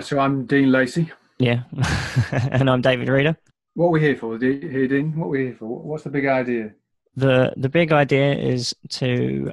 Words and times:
So 0.00 0.18
I'm 0.18 0.44
Dean 0.44 0.70
Lacey. 0.70 1.10
Yeah, 1.38 1.62
and 2.50 2.68
I'm 2.68 2.82
David 2.82 3.08
Reader. 3.08 3.34
What 3.72 3.86
are 3.86 3.90
we 3.92 4.00
here 4.00 4.14
for, 4.14 4.38
here, 4.38 4.86
Dean? 4.86 5.16
What 5.16 5.28
are 5.28 5.30
we 5.30 5.44
here 5.44 5.56
for? 5.58 5.66
What's 5.66 6.04
the 6.04 6.10
big 6.10 6.26
idea? 6.26 6.74
the 7.14 7.54
The 7.56 7.70
big 7.70 7.92
idea 7.92 8.34
is 8.34 8.76
to 8.90 9.52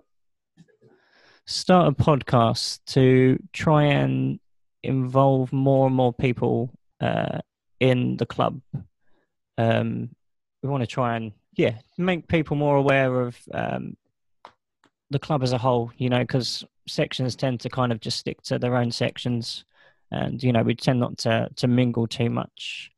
start 1.46 1.88
a 1.88 1.92
podcast 2.04 2.80
to 2.88 3.42
try 3.54 3.84
and 3.86 4.38
involve 4.84 5.54
more 5.54 5.88
and 5.88 5.96
more 5.96 6.12
people 6.12 6.72
uh, 7.00 7.40
in 7.80 8.18
the 8.18 8.26
club. 8.26 8.60
Um, 9.58 10.10
we 10.62 10.68
want 10.68 10.84
to 10.84 10.88
try 10.88 11.16
and 11.16 11.32
yeah 11.56 11.76
make 11.98 12.28
people 12.28 12.58
more 12.58 12.76
aware 12.76 13.22
of 13.22 13.38
um, 13.54 13.96
the 15.10 15.20
club 15.20 15.42
as 15.42 15.54
a 15.54 15.58
whole. 15.58 15.94
You 15.96 16.10
know, 16.10 16.20
because 16.20 16.66
sections 16.86 17.38
tend 17.38 17.62
to 17.62 17.70
kind 17.70 17.94
of 17.94 18.02
just 18.02 18.20
stick 18.20 18.42
to 18.42 18.60
their 18.60 18.76
own 18.76 18.92
sections, 18.92 19.64
and 20.14 20.42
you 20.42 20.52
know 20.52 20.64
we 20.64 20.76
tend 20.76 21.00
not 21.00 21.18
to 21.20 21.50
to 21.56 21.68
mingle 21.68 22.08
too 22.08 22.30
much 22.30 22.92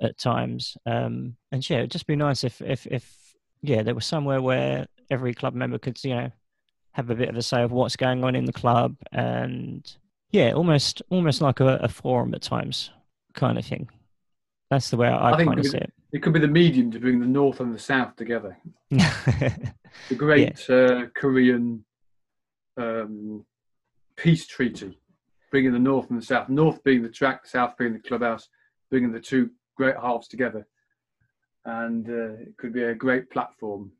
at 0.00 0.18
times. 0.18 0.76
Um, 0.86 1.36
and 1.50 1.68
yeah, 1.68 1.78
it'd 1.78 1.90
just 1.90 2.06
be 2.06 2.16
nice 2.16 2.44
if 2.44 2.60
if 2.60 2.86
if 2.86 3.36
yeah 3.62 3.82
there 3.82 3.94
was 3.94 4.06
somewhere 4.06 4.40
where 4.40 4.86
every 5.10 5.34
club 5.34 5.54
member 5.54 5.78
could 5.78 6.02
you 6.04 6.14
know 6.14 6.30
have 6.92 7.10
a 7.10 7.14
bit 7.14 7.28
of 7.28 7.36
a 7.36 7.42
say 7.42 7.62
of 7.62 7.72
what's 7.72 7.96
going 7.96 8.24
on 8.24 8.34
in 8.34 8.44
the 8.44 8.52
club 8.52 8.96
and 9.12 9.96
yeah 10.30 10.52
almost 10.52 11.02
almost 11.10 11.40
like 11.40 11.60
a, 11.60 11.76
a 11.76 11.88
forum 11.88 12.34
at 12.34 12.42
times 12.42 12.90
kind 13.34 13.58
of 13.58 13.64
thing 13.64 13.88
that's 14.70 14.90
the 14.90 14.96
way 14.96 15.08
i, 15.08 15.32
I 15.32 15.36
think 15.36 15.48
kind 15.48 15.60
of 15.60 15.66
see 15.66 15.78
it 15.78 15.92
It 16.12 16.22
could 16.22 16.32
be 16.32 16.40
the 16.40 16.48
medium 16.48 16.90
to 16.92 16.98
bring 16.98 17.20
the 17.20 17.26
North 17.26 17.60
and 17.60 17.74
the 17.74 17.78
South 17.78 18.16
together. 18.16 18.56
The 20.08 20.14
great 20.14 20.68
uh, 20.70 21.06
Korean 21.14 21.84
um, 22.76 23.44
peace 24.16 24.46
treaty, 24.46 24.98
bringing 25.50 25.72
the 25.72 25.78
North 25.78 26.10
and 26.10 26.20
the 26.20 26.24
South. 26.24 26.48
North 26.48 26.82
being 26.84 27.02
the 27.02 27.08
track, 27.08 27.46
South 27.46 27.76
being 27.76 27.92
the 27.92 27.98
clubhouse, 27.98 28.48
bringing 28.90 29.12
the 29.12 29.20
two 29.20 29.50
great 29.76 29.96
halves 29.96 30.28
together. 30.28 30.66
And 31.64 32.08
uh, 32.08 32.42
it 32.42 32.56
could 32.56 32.72
be 32.72 32.84
a 32.84 32.94
great 32.94 33.30
platform, 33.30 33.92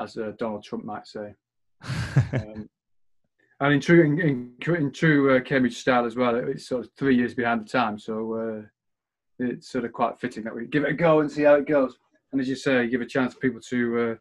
as 0.00 0.16
uh, 0.16 0.32
Donald 0.38 0.64
Trump 0.64 0.84
might 0.84 1.06
say. 1.06 1.34
Um, 2.32 2.68
and 3.60 3.74
in 3.74 3.80
true 3.80 4.02
in, 4.02 4.18
in, 4.18 4.52
in 4.74 4.90
true 4.90 5.36
uh, 5.36 5.40
Cambridge 5.40 5.76
style 5.76 6.04
as 6.04 6.16
well, 6.16 6.34
it's 6.34 6.68
sort 6.68 6.84
of 6.84 6.90
three 6.96 7.16
years 7.16 7.34
behind 7.34 7.60
the 7.60 7.68
time. 7.68 7.98
So 7.98 8.34
uh, 8.34 8.66
it's 9.38 9.70
sort 9.70 9.84
of 9.84 9.92
quite 9.92 10.18
fitting 10.18 10.44
that 10.44 10.54
we 10.54 10.66
give 10.66 10.84
it 10.84 10.90
a 10.90 10.94
go 10.94 11.20
and 11.20 11.30
see 11.30 11.42
how 11.42 11.54
it 11.54 11.66
goes. 11.66 11.96
And 12.32 12.40
as 12.40 12.48
you 12.48 12.56
say, 12.56 12.86
give 12.88 13.00
a 13.00 13.06
chance 13.06 13.34
for 13.34 13.40
people 13.40 13.60
to 13.60 13.98
uh, 13.98 14.14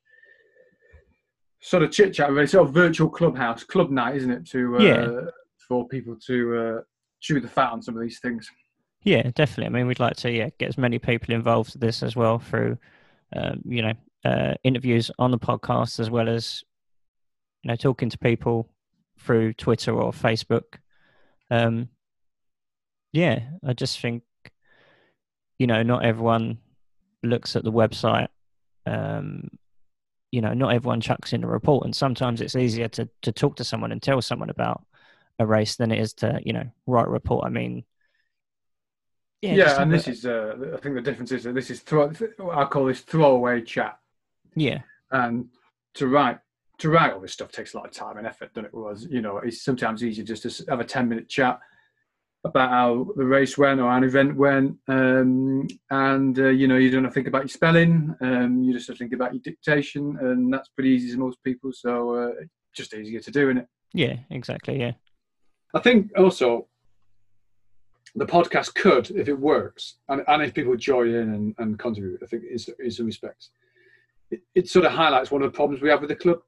sort 1.61 1.83
of 1.83 1.91
chit 1.91 2.13
chat, 2.13 2.31
really 2.31 2.47
sort 2.47 2.67
of 2.67 2.73
virtual 2.73 3.09
clubhouse 3.09 3.63
club 3.63 3.89
night, 3.89 4.15
isn't 4.15 4.31
it? 4.31 4.45
To 4.51 4.77
uh, 4.77 4.81
Yeah. 4.81 5.21
For 5.67 5.87
people 5.87 6.15
to 6.27 6.57
uh, 6.57 6.81
chew 7.19 7.39
the 7.39 7.47
fat 7.47 7.71
on 7.71 7.81
some 7.81 7.95
of 7.95 8.01
these 8.01 8.19
things. 8.19 8.49
Yeah, 9.03 9.29
definitely. 9.35 9.67
I 9.67 9.69
mean, 9.69 9.87
we'd 9.87 9.99
like 9.99 10.15
to 10.17 10.31
yeah 10.31 10.49
get 10.57 10.69
as 10.69 10.77
many 10.77 10.99
people 10.99 11.33
involved 11.33 11.73
with 11.73 11.81
this 11.81 12.01
as 12.01 12.15
well 12.15 12.39
through, 12.39 12.77
um, 13.35 13.61
you 13.65 13.81
know, 13.81 13.93
uh, 14.23 14.55
interviews 14.63 15.11
on 15.19 15.31
the 15.31 15.37
podcast 15.37 15.99
as 15.99 16.09
well 16.09 16.27
as, 16.27 16.63
you 17.61 17.69
know, 17.69 17.75
talking 17.75 18.09
to 18.09 18.17
people 18.17 18.67
through 19.19 19.53
Twitter 19.53 19.93
or 19.93 20.11
Facebook. 20.11 20.79
Um, 21.51 21.89
yeah, 23.13 23.43
I 23.63 23.73
just 23.73 23.99
think, 23.99 24.23
you 25.59 25.67
know, 25.67 25.83
not 25.83 26.03
everyone 26.03 26.57
looks 27.23 27.55
at 27.55 27.63
the 27.63 27.71
website. 27.71 28.27
Um, 28.87 29.49
you 30.31 30.41
know, 30.41 30.53
not 30.53 30.73
everyone 30.73 30.99
chucks 30.99 31.31
in 31.31 31.43
a 31.43 31.47
report, 31.47 31.85
and 31.85 31.95
sometimes 31.95 32.41
it's 32.41 32.55
easier 32.55 32.87
to 32.89 33.07
to 33.21 33.31
talk 33.31 33.55
to 33.57 33.63
someone 33.63 33.91
and 33.91 34.01
tell 34.01 34.21
someone 34.21 34.49
about 34.49 34.83
a 35.39 35.45
race 35.45 35.75
than 35.75 35.91
it 35.91 35.99
is 35.99 36.13
to 36.13 36.39
you 36.43 36.53
know 36.53 36.69
write 36.85 37.07
a 37.07 37.11
report. 37.11 37.45
I 37.45 37.49
mean. 37.49 37.83
Yeah, 39.41 39.55
just 39.55 39.79
and 39.79 39.91
this 39.91 40.07
a- 40.07 40.11
is 40.11 40.25
uh, 40.25 40.55
I 40.73 40.77
think 40.77 40.95
the 40.95 41.01
difference 41.01 41.31
is 41.31 41.43
that 41.43 41.53
this 41.53 41.69
is 41.69 41.81
throw, 41.81 42.11
I 42.51 42.65
call 42.65 42.85
this 42.85 43.01
throwaway 43.01 43.61
chat. 43.61 43.99
yeah, 44.55 44.79
and 45.11 45.49
to 45.95 46.07
write 46.07 46.39
to 46.79 46.89
write 46.89 47.13
all 47.13 47.19
this 47.19 47.33
stuff 47.33 47.51
takes 47.51 47.73
a 47.73 47.77
lot 47.77 47.85
of 47.85 47.91
time 47.91 48.17
and 48.17 48.25
effort 48.25 48.53
than 48.53 48.65
it 48.65 48.73
was 48.73 49.07
you 49.09 49.21
know 49.21 49.37
it's 49.37 49.63
sometimes 49.63 50.03
easier 50.03 50.25
just 50.25 50.43
to 50.43 50.65
have 50.69 50.81
a 50.81 50.83
10 50.83 51.07
minute 51.07 51.29
chat 51.29 51.57
about 52.43 52.69
how 52.69 53.07
the 53.15 53.23
race 53.23 53.57
went 53.57 53.79
or 53.79 53.89
how 53.89 53.95
an 53.95 54.03
event 54.03 54.35
went 54.35 54.75
um, 54.89 55.65
and 55.89 56.37
uh, 56.37 56.49
you 56.49 56.67
know 56.67 56.75
you 56.75 56.91
don't 56.91 57.05
have 57.05 57.13
to 57.13 57.15
think 57.15 57.27
about 57.27 57.43
your 57.43 57.49
spelling 57.49 58.13
um, 58.21 58.61
you 58.61 58.73
just 58.73 58.87
have 58.87 58.97
to 58.97 58.99
think 58.99 59.13
about 59.13 59.33
your 59.33 59.41
dictation 59.41 60.17
and 60.19 60.51
that's 60.51 60.67
pretty 60.69 60.89
easy 60.89 61.11
to 61.11 61.17
most 61.17 61.41
people 61.43 61.71
so 61.71 62.13
uh, 62.15 62.31
just 62.75 62.93
easier 62.93 63.21
to 63.21 63.31
do 63.31 63.49
in 63.49 63.59
it 63.59 63.67
yeah, 63.95 64.17
exactly, 64.29 64.77
yeah, 64.77 64.91
I 65.75 65.79
think 65.81 66.11
also 66.17 66.67
the 68.15 68.25
podcast 68.25 68.73
could, 68.75 69.11
if 69.11 69.27
it 69.27 69.37
works, 69.37 69.95
and, 70.07 70.23
and 70.25 70.41
if 70.41 70.53
people 70.53 70.75
join 70.77 71.09
in 71.09 71.33
and, 71.33 71.55
and 71.57 71.77
contribute, 71.77 72.21
I 72.23 72.27
think 72.27 72.43
in, 72.49 72.91
some 72.91 73.05
respects, 73.05 73.49
it, 74.31 74.41
it 74.55 74.69
sort 74.69 74.85
of 74.85 74.93
highlights 74.93 75.31
one 75.31 75.41
of 75.41 75.51
the 75.51 75.55
problems 75.55 75.81
we 75.81 75.89
have 75.89 75.99
with 75.99 76.09
the 76.09 76.15
club, 76.15 76.39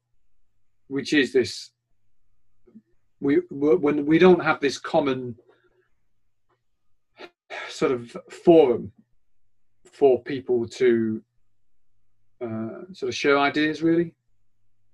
which 0.88 1.12
is 1.12 1.30
this: 1.34 1.70
we 3.20 3.40
when 3.50 4.06
we 4.06 4.18
don't 4.18 4.42
have 4.42 4.60
this 4.60 4.78
common 4.78 5.36
sort 7.68 7.92
of 7.92 8.16
forum 8.30 8.90
for 9.92 10.22
people 10.22 10.66
to 10.66 11.22
uh, 12.40 12.80
sort 12.94 13.08
of 13.10 13.14
share 13.14 13.38
ideas, 13.38 13.82
really. 13.82 14.14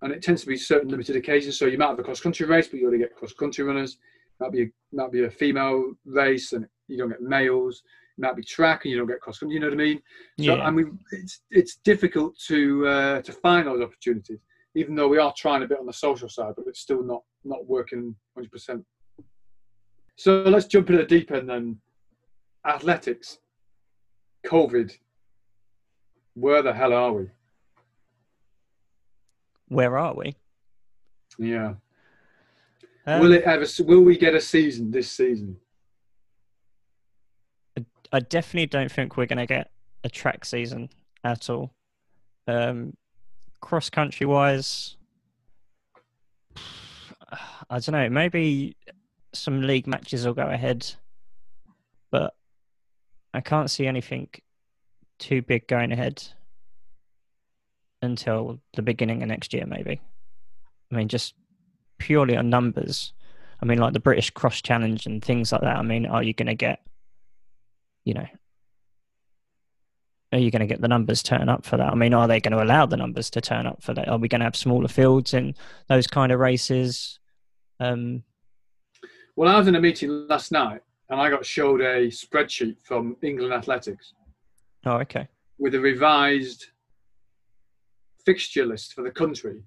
And 0.03 0.13
it 0.13 0.23
tends 0.23 0.41
to 0.43 0.49
be 0.49 0.57
certain 0.57 0.91
limited 0.91 1.15
occasions. 1.15 1.57
So 1.57 1.67
you 1.67 1.79
might 1.79 1.89
have 1.89 1.99
a 1.99 2.03
cross 2.03 2.21
country 2.21 2.47
race, 2.47 2.67
but 2.67 2.81
you 2.81 2.87
only 2.87 2.99
get 2.99 3.15
cross 3.15 3.33
country 3.33 3.65
runners 3.65 3.99
might 4.41 4.53
be 4.53 4.63
a, 4.63 4.67
might 4.93 5.13
be 5.13 5.25
a 5.25 5.31
female 5.31 5.93
race 6.05 6.53
and 6.53 6.67
you 6.89 6.99
don't 6.99 7.09
get 7.09 7.23
males. 7.23 7.83
It 8.17 8.21
might 8.21 8.37
be 8.37 8.43
track 8.43 8.85
and 8.85 8.93
you 8.93 8.99
don't 8.99 9.09
get 9.09 9.21
cross 9.21 9.39
country. 9.39 9.55
You 9.55 9.61
know 9.61 9.69
what 9.69 9.75
I 9.75 9.77
mean? 9.77 9.99
So 10.39 10.57
yeah, 10.57 10.63
I 10.63 10.71
mean, 10.71 10.99
it's 11.13 11.41
it's 11.51 11.77
difficult 11.77 12.39
to 12.47 12.87
uh, 12.87 13.23
to 13.23 13.33
find 13.33 13.67
those 13.67 13.83
opportunities, 13.83 14.39
even 14.75 14.95
though 14.95 15.09
we 15.09 15.19
are 15.19 15.33
trying 15.37 15.63
a 15.63 15.67
bit 15.67 15.81
on 15.81 15.87
the 15.87 15.93
social 15.93 16.29
side, 16.29 16.55
but 16.57 16.67
it's 16.67 16.81
still 16.81 17.03
not 17.03 17.23
not 17.45 17.67
working 17.67 18.15
100. 18.35 18.51
percent 18.51 18.85
So 20.17 20.43
let's 20.43 20.67
jump 20.67 20.91
into 20.91 21.03
the 21.03 21.09
deep 21.09 21.31
end 21.31 21.49
then. 21.49 21.79
Athletics, 22.67 23.39
COVID. 24.47 24.97
Where 26.35 26.63
the 26.63 26.73
hell 26.73 26.93
are 26.93 27.13
we? 27.13 27.31
Where 29.69 29.97
are 29.97 30.15
we? 30.15 30.37
Yeah. 31.39 31.75
Um, 33.07 33.21
will 33.21 33.33
it 33.33 33.43
ever? 33.43 33.67
Will 33.81 34.01
we 34.01 34.17
get 34.17 34.35
a 34.35 34.41
season 34.41 34.91
this 34.91 35.11
season? 35.11 35.57
I 38.13 38.21
definitely 38.21 38.67
don't 38.67 38.93
think 38.93 39.17
we're 39.17 39.27
going 39.27 39.39
to 39.39 39.47
get 39.47 39.71
a 40.05 40.09
track 40.09 40.45
season 40.45 40.89
at 41.25 41.51
all. 41.51 41.75
Um, 42.47 42.97
cross 43.61 43.91
country 43.91 44.27
wise, 44.27 44.97
I 47.71 47.79
don't 47.81 47.93
know. 47.93 48.09
Maybe 48.09 48.77
some 49.33 49.63
league 49.63 49.87
matches 49.87 50.25
will 50.25 50.35
go 50.35 50.47
ahead, 50.47 50.87
but 52.11 52.35
I 53.33 53.41
can't 53.41 53.71
see 53.71 53.87
anything 53.87 54.29
too 55.19 55.43
big 55.43 55.67
going 55.67 55.91
ahead 55.91 56.23
until 58.03 58.61
the 58.75 58.83
beginning 58.83 59.23
of 59.23 59.29
next 59.29 59.53
year. 59.53 59.67
Maybe. 59.67 60.01
I 60.93 60.95
mean, 60.95 61.09
just 61.09 61.35
purely 61.99 62.37
on 62.37 62.51
numbers. 62.51 63.13
I 63.63 63.67
mean, 63.67 63.79
like 63.79 63.93
the 63.93 64.01
British 64.01 64.31
Cross 64.31 64.63
Challenge 64.63 65.07
and 65.07 65.25
things 65.25 65.53
like 65.53 65.63
that. 65.63 65.77
I 65.77 65.83
mean, 65.83 66.07
are 66.07 66.23
you 66.23 66.35
going 66.35 66.49
to 66.49 66.55
get 66.55 66.81
you 68.05 68.15
know, 68.15 68.27
are 70.33 70.39
you 70.39 70.51
going 70.51 70.61
to 70.61 70.67
get 70.67 70.81
the 70.81 70.89
numbers 70.89 71.23
turn 71.23 71.49
up 71.49 71.65
for 71.65 71.77
that? 71.77 71.93
I 71.93 71.95
mean, 71.95 72.13
are 72.15 72.29
they 72.29 72.41
going 72.41 72.57
to 72.57 72.63
allow 72.63 72.87
the 72.87 72.97
numbers 72.97 73.31
to 73.31 73.41
turn 73.41 73.67
up 73.67 73.83
for 73.83 73.95
that? 73.95 74.09
Are 74.09 74.19
we 74.19 74.29
going 74.29 74.41
to 74.41 74.45
have 74.45 74.57
smaller 74.57 74.89
fields 74.89 75.35
in 75.35 75.55
those 75.89 76.07
kind 76.07 76.33
of 76.33 76.41
races? 76.41 77.19
Um, 77.81 78.23
Well, 79.37 79.55
I 79.55 79.59
was 79.59 79.69
in 79.69 79.75
a 79.75 79.81
meeting 79.81 80.27
last 80.29 80.53
night, 80.53 80.83
and 81.09 81.21
I 81.21 81.31
got 81.31 81.47
showed 81.47 81.81
a 81.81 82.09
spreadsheet 82.09 82.77
from 82.83 83.17
England 83.23 83.53
Athletics 83.53 84.13
oh, 84.87 84.97
okay. 84.99 85.29
with 85.59 85.75
a 85.75 85.81
revised 85.81 86.67
fixture 88.25 88.67
list 88.67 88.95
for 88.95 89.03
the 89.03 89.11
country, 89.11 89.63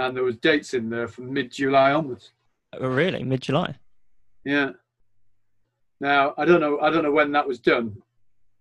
and 0.00 0.16
there 0.16 0.24
was 0.24 0.36
dates 0.36 0.74
in 0.74 0.88
there 0.88 1.08
from 1.08 1.32
mid-July 1.32 1.92
onwards. 1.92 2.32
Oh, 2.72 2.88
really? 2.88 3.22
Mid 3.22 3.42
July? 3.42 3.74
Yeah. 4.44 4.70
Now 6.00 6.34
I 6.38 6.44
don't 6.44 6.60
know. 6.60 6.80
I 6.80 6.88
don't 6.90 7.02
know 7.02 7.12
when 7.12 7.32
that 7.32 7.46
was 7.46 7.58
done, 7.58 7.96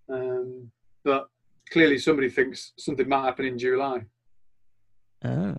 um, 0.09 0.69
but 1.06 1.30
clearly 1.71 1.97
somebody 1.97 2.30
thinks 2.30 2.74
something 2.77 3.07
might 3.07 3.24
happen 3.24 3.45
in 3.45 3.57
July. 3.57 4.01
Oh, 5.24 5.56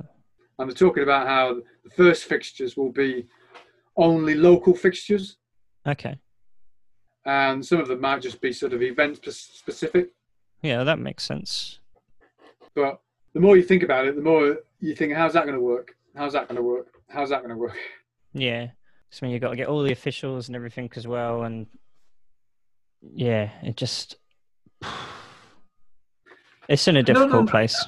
And 0.59 0.69
they're 0.69 0.75
talking 0.75 1.03
about 1.03 1.27
how 1.27 1.55
the 1.85 1.91
first 1.91 2.25
fixtures 2.25 2.77
will 2.77 2.93
be 2.93 3.27
only 3.97 4.35
local 4.35 4.75
fixtures, 4.75 5.37
okay. 5.87 6.19
and 7.25 7.65
some 7.65 7.81
of 7.81 7.89
them 7.89 8.01
might 8.01 8.23
just 8.23 8.41
be 8.41 8.53
sort 8.53 8.73
of 8.73 8.83
event 8.83 9.21
specific. 9.33 10.11
Yeah, 10.63 10.85
that 10.85 10.99
makes 10.99 11.25
sense. 11.25 11.79
But 12.75 13.01
the 13.35 13.41
more 13.41 13.57
you 13.57 13.63
think 13.63 13.83
about 13.83 14.07
it, 14.07 14.17
the 14.17 14.23
more 14.23 14.59
you 14.81 14.95
think, 14.95 15.15
how's 15.15 15.35
that 15.35 15.45
going 15.45 15.57
to 15.57 15.63
work? 15.63 15.95
How's 16.15 16.33
that 16.33 16.49
going 16.49 16.57
to 16.57 16.63
work? 16.63 16.89
How's 17.09 17.31
that 17.31 17.39
going 17.39 17.51
to 17.51 17.57
work? 17.57 17.77
Yeah. 18.33 18.69
So 19.11 19.27
you've 19.27 19.41
got 19.41 19.51
to 19.51 19.57
get 19.57 19.67
all 19.67 19.83
the 19.83 19.93
officials 19.93 20.49
and 20.49 20.57
everything 20.57 20.91
as 20.95 21.07
well, 21.07 21.43
and 21.43 21.67
yeah, 23.03 23.51
it 23.63 23.77
just 23.77 24.17
it's 26.69 26.87
in 26.87 26.97
a 26.97 27.03
difficult 27.03 27.31
no, 27.31 27.39
no, 27.39 27.45
no. 27.45 27.51
place. 27.51 27.85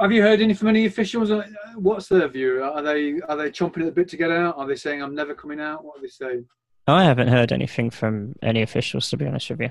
Have 0.00 0.10
you 0.10 0.22
heard 0.22 0.40
any 0.40 0.54
from 0.54 0.68
any 0.68 0.86
officials? 0.86 1.30
Uh, 1.30 1.46
what's 1.76 2.08
their 2.08 2.26
view? 2.28 2.62
Are 2.62 2.82
they 2.82 3.20
are 3.28 3.36
they 3.36 3.50
chomping 3.50 3.80
at 3.80 3.84
the 3.86 3.92
bit 3.92 4.08
to 4.08 4.16
get 4.16 4.30
out? 4.30 4.56
Are 4.56 4.66
they 4.66 4.74
saying 4.74 5.02
I'm 5.02 5.14
never 5.14 5.34
coming 5.34 5.60
out? 5.60 5.84
What 5.84 5.98
are 5.98 6.00
they 6.00 6.08
saying? 6.08 6.46
I 6.86 7.04
haven't 7.04 7.28
heard 7.28 7.52
anything 7.52 7.90
from 7.90 8.34
any 8.42 8.62
officials, 8.62 9.08
to 9.10 9.16
be 9.16 9.26
honest 9.26 9.50
with 9.50 9.60
you. 9.60 9.70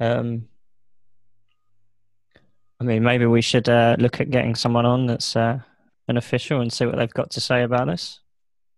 Um, 0.00 0.48
I 2.80 2.84
mean, 2.84 3.02
maybe 3.02 3.26
we 3.26 3.40
should 3.40 3.68
uh, 3.68 3.96
look 3.98 4.20
at 4.20 4.30
getting 4.30 4.54
someone 4.54 4.84
on 4.84 5.06
that's 5.06 5.34
uh, 5.34 5.60
an 6.08 6.16
official 6.16 6.60
and 6.60 6.72
see 6.72 6.86
what 6.86 6.96
they've 6.96 7.12
got 7.12 7.30
to 7.30 7.40
say 7.40 7.62
about 7.62 7.86
this. 7.86 8.20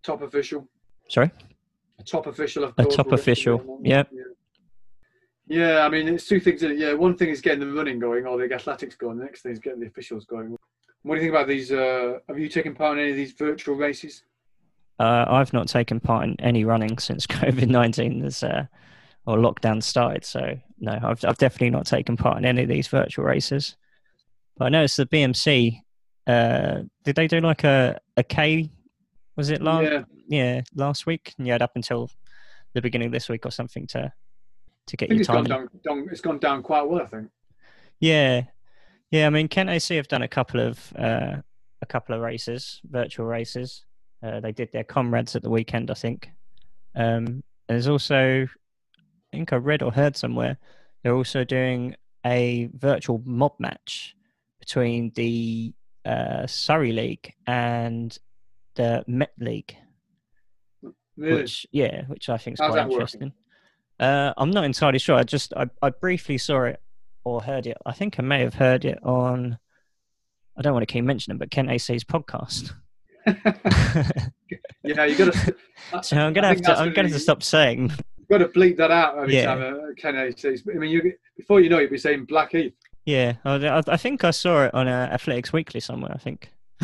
Top 0.03 0.23
official. 0.23 0.69
Sorry. 1.09 1.31
A 1.99 2.03
top 2.05 2.27
official. 2.27 2.65
Of 2.65 2.75
a 2.79 2.85
top 2.85 3.13
official. 3.13 3.81
Yep. 3.83 4.09
Yeah. 4.13 4.23
Yeah, 5.51 5.81
I 5.81 5.89
mean, 5.89 6.09
it's 6.09 6.27
two 6.27 6.41
things. 6.41 6.63
Yeah, 6.63 6.93
one 6.93 7.17
thing 7.17 7.31
is 7.31 7.41
getting 7.41 7.61
the 7.61 7.73
running 7.73 7.99
going, 7.99 8.27
or 8.27 8.37
the 8.37 8.55
athletics 8.55 8.97
going. 8.97 9.17
The 9.17 9.25
next 9.25 9.41
thing 9.43 9.53
is 9.53 9.59
getting 9.59 9.81
the 9.81 9.87
officials 9.87 10.27
going. 10.27 10.55
What 11.03 11.15
do 11.15 11.21
you 11.21 11.27
think 11.27 11.35
about 11.35 11.49
these? 11.49 11.73
Uh, 11.73 12.19
have 12.29 12.39
you 12.39 12.51
taken 12.51 12.75
part 12.75 12.99
in 12.99 13.05
any 13.05 13.13
of 13.13 13.17
these 13.17 13.33
virtual 13.33 13.75
races? 13.75 14.25
Uh, 14.99 15.25
I've 15.27 15.55
not 15.55 15.69
taken 15.69 16.01
part 16.01 16.25
in 16.25 16.39
any 16.41 16.65
running 16.65 16.99
since 16.99 17.27
COVID 17.27 17.69
nineteen 17.69 18.23
has 18.25 18.43
uh, 18.43 18.67
or 19.25 19.39
lockdown 19.39 19.83
started. 19.83 20.25
So 20.27 20.59
no, 20.81 20.99
I've 21.03 21.25
I've 21.25 21.39
definitely 21.39 21.71
not 21.71 21.87
taken 21.87 22.19
part 22.19 22.37
in 22.37 22.45
any 22.45 22.65
of 22.65 22.69
these 22.69 22.89
virtual 22.89 23.25
races. 23.25 23.77
But 24.59 24.67
I 24.67 24.69
noticed 24.71 24.97
the 24.97 25.07
BMC. 25.07 25.81
Uh, 26.27 26.83
did 27.05 27.17
they 27.17 27.27
do 27.27 27.41
like 27.41 27.65
a 27.65 27.99
a 28.17 28.23
K? 28.23 28.71
Was 29.37 29.51
it 29.51 29.63
last? 29.63 29.91
Yeah. 29.91 30.03
yeah, 30.29 30.61
last 30.75 31.07
week. 31.07 31.35
And 31.39 31.47
you 31.47 31.53
had 31.53 31.63
up 31.63 31.73
until 31.77 32.11
the 32.75 32.83
beginning 32.83 33.07
of 33.07 33.13
this 33.13 33.29
week 33.29 33.47
or 33.47 33.51
something 33.51 33.87
to 33.89 34.13
to 34.89 34.97
get 34.97 35.11
your 35.11 35.25
time. 35.25 35.45
Gone 35.45 35.45
down, 35.45 35.69
down, 35.85 36.09
it's 36.11 36.21
gone 36.21 36.39
down 36.39 36.63
quite 36.63 36.83
well, 36.83 37.03
I 37.03 37.07
think. 37.07 37.29
Yeah, 38.01 38.43
yeah. 39.11 39.27
I 39.27 39.31
mean, 39.31 39.49
Kent 39.49 39.71
AC 39.71 39.95
have 39.97 40.09
done 40.09 40.23
a 40.23 40.29
couple 40.29 40.61
of 40.61 40.93
uh, 40.99 41.37
a 41.81 41.87
couple 41.87 42.15
of 42.15 42.21
races, 42.21 42.81
virtual 42.85 43.27
races. 43.27 43.85
Uh, 44.23 44.41
they 44.41 44.53
did 44.53 44.73
their 44.73 44.85
comrades 44.85 45.37
at 45.37 45.43
the 45.43 45.51
weekend, 45.51 45.91
I 45.91 45.95
think. 45.95 46.31
Um, 46.97 47.45
there's 47.69 47.87
also, 47.87 48.43
I 48.45 49.31
think 49.31 49.53
I 49.53 49.57
read 49.57 49.83
or 49.83 49.93
heard 49.93 50.17
somewhere, 50.17 50.59
they're 51.03 51.15
also 51.15 51.45
doing 51.45 51.95
a 52.27 52.69
virtual 52.75 53.23
mob 53.25 53.53
match 53.61 54.17
between 54.69 55.11
the 55.15 55.73
uh, 56.05 56.47
Surrey 56.47 56.93
League 56.93 57.33
and 57.47 58.17
the 58.75 59.03
Met 59.07 59.33
League. 59.39 59.75
Really? 61.17 61.43
Which, 61.43 61.67
yeah, 61.73 62.03
which 62.05 62.29
I 62.29 62.37
think 62.37 62.55
is 62.55 62.61
How's 62.61 62.73
quite 62.73 62.91
interesting. 62.91 63.33
Uh, 63.99 64.35
I'm 64.37 64.51
not 64.51 64.65
entirely 64.65 64.99
sure. 64.99 65.17
I 65.17 65.25
just 65.25 65.55
I, 65.55 65.67
I 65.81 65.91
briefly 65.91 66.37
saw 66.37 66.65
it 66.65 66.81
or 67.25 67.41
heard 67.41 67.67
it. 67.67 67.79
I 67.87 67.93
think 67.93 68.17
I 68.19 68.23
may 68.23 68.41
have 68.41 68.55
heard 68.55 68.85
it 68.85 69.03
on. 69.03 69.59
I 70.57 70.63
don't 70.63 70.75
want 70.75 70.87
to 70.87 70.93
keep 70.93 71.05
mentioning, 71.05 71.39
but 71.39 71.51
Kent 71.51 71.71
AC's 71.71 72.05
podcast. 72.05 72.73
yeah, 74.85 75.05
you 75.07 75.17
got 75.17 75.33
to. 75.33 75.57
so 76.03 76.19
I'm 76.19 76.35
gonna 76.35 76.49
have 76.49 76.61
to. 76.61 76.79
I'm 76.79 76.93
gonna 76.93 77.09
have 77.09 77.17
to 77.17 77.23
stop 77.23 77.43
saying. 77.43 77.91
You've 78.19 78.29
got 78.29 78.39
to 78.39 78.49
bleep 78.49 78.77
that 78.77 78.91
out 78.91 79.19
every 79.19 79.35
yeah. 79.35 79.47
time 79.47 79.63
uh, 79.63 79.79
Ken 79.97 80.15
AC. 80.15 80.57
I 80.73 80.79
mean, 80.79 80.91
you 80.91 81.15
before 81.37 81.61
you 81.61 81.71
know, 81.71 81.79
it, 81.79 81.83
you'll 81.83 81.91
be 81.91 81.99
saying 81.99 82.27
Blackheath. 82.27 82.75
Yeah, 83.09 83.37
I, 83.43 83.83
I 83.89 83.97
think 83.97 84.23
I 84.23 84.33
saw 84.33 84.65
it 84.65 84.75
on 84.75 84.87
uh, 84.87 85.09
Athletics 85.11 85.51
Weekly 85.51 85.81
somewhere. 85.81 86.13
I 86.15 86.19
think. 86.19 86.51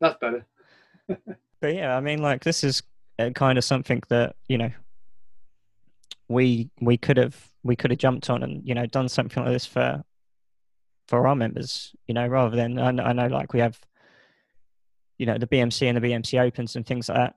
That's 0.00 0.18
better. 0.18 0.46
but 1.60 1.74
yeah, 1.74 1.94
I 1.94 2.00
mean, 2.00 2.22
like 2.22 2.42
this 2.42 2.64
is 2.64 2.82
uh, 3.18 3.28
kind 3.34 3.58
of 3.58 3.64
something 3.64 4.02
that 4.08 4.34
you 4.48 4.56
know 4.56 4.70
we 6.28 6.70
we 6.80 6.96
could 6.96 7.18
have 7.18 7.36
we 7.64 7.76
could 7.76 7.90
have 7.90 7.98
jumped 7.98 8.30
on 8.30 8.42
and 8.42 8.66
you 8.66 8.74
know 8.74 8.86
done 8.86 9.10
something 9.10 9.44
like 9.44 9.52
this 9.52 9.66
for 9.66 10.02
for 11.08 11.26
our 11.26 11.36
members 11.36 11.94
you 12.06 12.14
know 12.14 12.26
rather 12.26 12.56
than 12.56 12.78
I, 12.78 13.10
I 13.10 13.12
know 13.12 13.26
like 13.26 13.52
we 13.52 13.60
have 13.60 13.78
you 15.18 15.26
know 15.26 15.36
the 15.36 15.46
BMC 15.46 15.86
and 15.86 16.02
the 16.02 16.08
BMC 16.08 16.40
Opens 16.40 16.76
and 16.76 16.86
things 16.86 17.10
like 17.10 17.18
that 17.18 17.34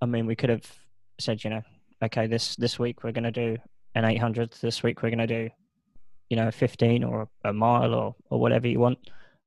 I 0.00 0.06
mean 0.06 0.26
we 0.26 0.36
could 0.36 0.50
have 0.50 0.72
said 1.18 1.42
you 1.42 1.50
know 1.50 1.62
okay 2.00 2.28
this 2.28 2.54
this 2.54 2.78
week 2.78 3.02
we're 3.02 3.10
going 3.10 3.24
to 3.24 3.32
do 3.32 3.58
an 3.94 4.04
800 4.04 4.52
this 4.60 4.82
week 4.82 5.02
we're 5.02 5.10
going 5.10 5.26
to 5.26 5.26
do 5.26 5.50
you 6.28 6.36
know 6.36 6.50
15 6.50 7.04
or 7.04 7.28
a 7.44 7.52
mile 7.52 7.94
or 7.94 8.14
or 8.30 8.40
whatever 8.40 8.68
you 8.68 8.80
want. 8.80 8.98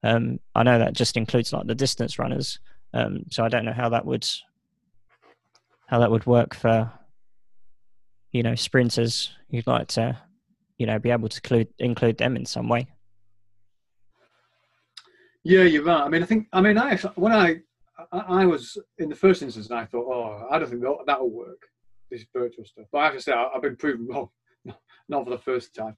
Um 0.03 0.39
I 0.55 0.63
know 0.63 0.79
that 0.79 0.93
just 0.93 1.17
includes 1.17 1.53
like 1.53 1.67
the 1.67 1.75
distance 1.75 2.17
runners 2.17 2.59
um 2.93 3.25
so 3.29 3.43
I 3.43 3.49
don't 3.49 3.65
know 3.65 3.73
how 3.73 3.89
that 3.89 4.05
would 4.05 4.27
how 5.87 5.99
that 5.99 6.11
would 6.11 6.25
work 6.25 6.55
for 6.55 6.91
you 8.31 8.43
know 8.43 8.55
sprinters 8.55 9.31
you'd 9.49 9.67
like 9.67 9.87
to 9.89 10.17
you 10.77 10.85
know 10.85 10.97
be 10.97 11.11
able 11.11 11.29
to 11.29 11.37
include 11.37 11.67
include 11.79 12.17
them 12.17 12.35
in 12.35 12.45
some 12.45 12.67
way. 12.67 12.87
Yeah 15.43 15.63
you're 15.63 15.83
right. 15.83 16.01
I 16.01 16.09
mean 16.09 16.23
i 16.23 16.25
think 16.25 16.47
i 16.53 16.61
mean 16.61 16.77
i 16.77 16.95
when 17.15 17.31
i 17.33 17.59
i, 18.11 18.45
was 18.45 18.77
in 18.97 19.09
the 19.09 19.15
first 19.15 19.43
instance 19.43 19.69
i 19.69 19.85
thought 19.85 20.07
oh 20.07 20.47
i 20.49 20.57
don't 20.57 20.69
think 20.69 20.81
that, 20.81 20.97
that'll 21.05 21.29
work 21.29 21.70
this 22.11 22.25
virtual 22.33 22.65
stuff 22.65 22.85
but 22.91 22.99
i 22.99 23.05
have 23.05 23.13
to 23.13 23.21
say 23.21 23.31
i've 23.31 23.61
been 23.61 23.75
proven 23.75 24.07
wrong 24.07 24.29
not 25.09 25.23
for 25.23 25.31
the 25.31 25.37
first 25.39 25.73
time 25.73 25.95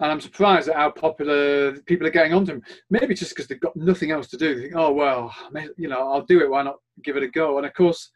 and 0.00 0.10
I'm 0.10 0.20
surprised 0.20 0.68
at 0.68 0.74
how 0.74 0.90
popular 0.90 1.78
people 1.82 2.06
are 2.06 2.10
getting 2.10 2.34
onto 2.34 2.52
them. 2.52 2.62
Maybe 2.90 3.14
just 3.14 3.30
because 3.30 3.46
they've 3.46 3.60
got 3.60 3.76
nothing 3.76 4.10
else 4.10 4.26
to 4.28 4.36
do. 4.36 4.54
They 4.54 4.62
think, 4.62 4.74
oh 4.74 4.92
well, 4.92 5.32
you 5.76 5.88
know, 5.88 6.10
I'll 6.12 6.26
do 6.26 6.40
it. 6.40 6.50
Why 6.50 6.64
not 6.64 6.76
give 7.04 7.16
it 7.16 7.22
a 7.22 7.28
go? 7.28 7.58
And 7.58 7.66
of 7.66 7.74
course, 7.74 8.10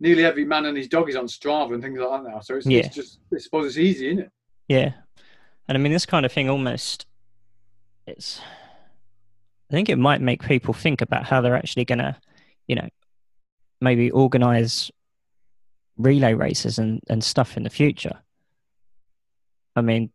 nearly 0.00 0.24
every 0.24 0.44
man 0.44 0.66
and 0.66 0.76
his 0.76 0.88
dog 0.88 1.08
is 1.08 1.16
on 1.16 1.26
Strava 1.26 1.74
and 1.74 1.82
things 1.82 1.98
like 1.98 2.22
that 2.22 2.30
now. 2.30 2.40
So 2.40 2.56
it's, 2.56 2.66
yeah. 2.66 2.80
it's 2.80 2.94
just, 2.94 3.20
I 3.34 3.38
suppose 3.38 3.66
it's 3.66 3.78
easy, 3.78 4.08
isn't 4.08 4.20
it? 4.20 4.32
Yeah. 4.68 4.92
And 5.68 5.76
I 5.76 5.80
mean, 5.80 5.92
this 5.92 6.06
kind 6.06 6.24
of 6.24 6.32
thing 6.32 6.48
almost, 6.48 7.06
it's, 8.06 8.40
I 9.70 9.74
think 9.74 9.88
it 9.88 9.98
might 9.98 10.22
make 10.22 10.42
people 10.42 10.72
think 10.72 11.02
about 11.02 11.26
how 11.26 11.40
they're 11.40 11.56
actually 11.56 11.84
going 11.84 11.98
to, 11.98 12.16
you 12.66 12.76
know, 12.76 12.88
maybe 13.80 14.10
organize 14.10 14.90
relay 15.98 16.34
races 16.34 16.78
and, 16.78 17.00
and 17.08 17.22
stuff 17.22 17.56
in 17.56 17.64
the 17.64 17.70
future. 17.70 18.18
I 19.76 19.82
mean, 19.82 20.10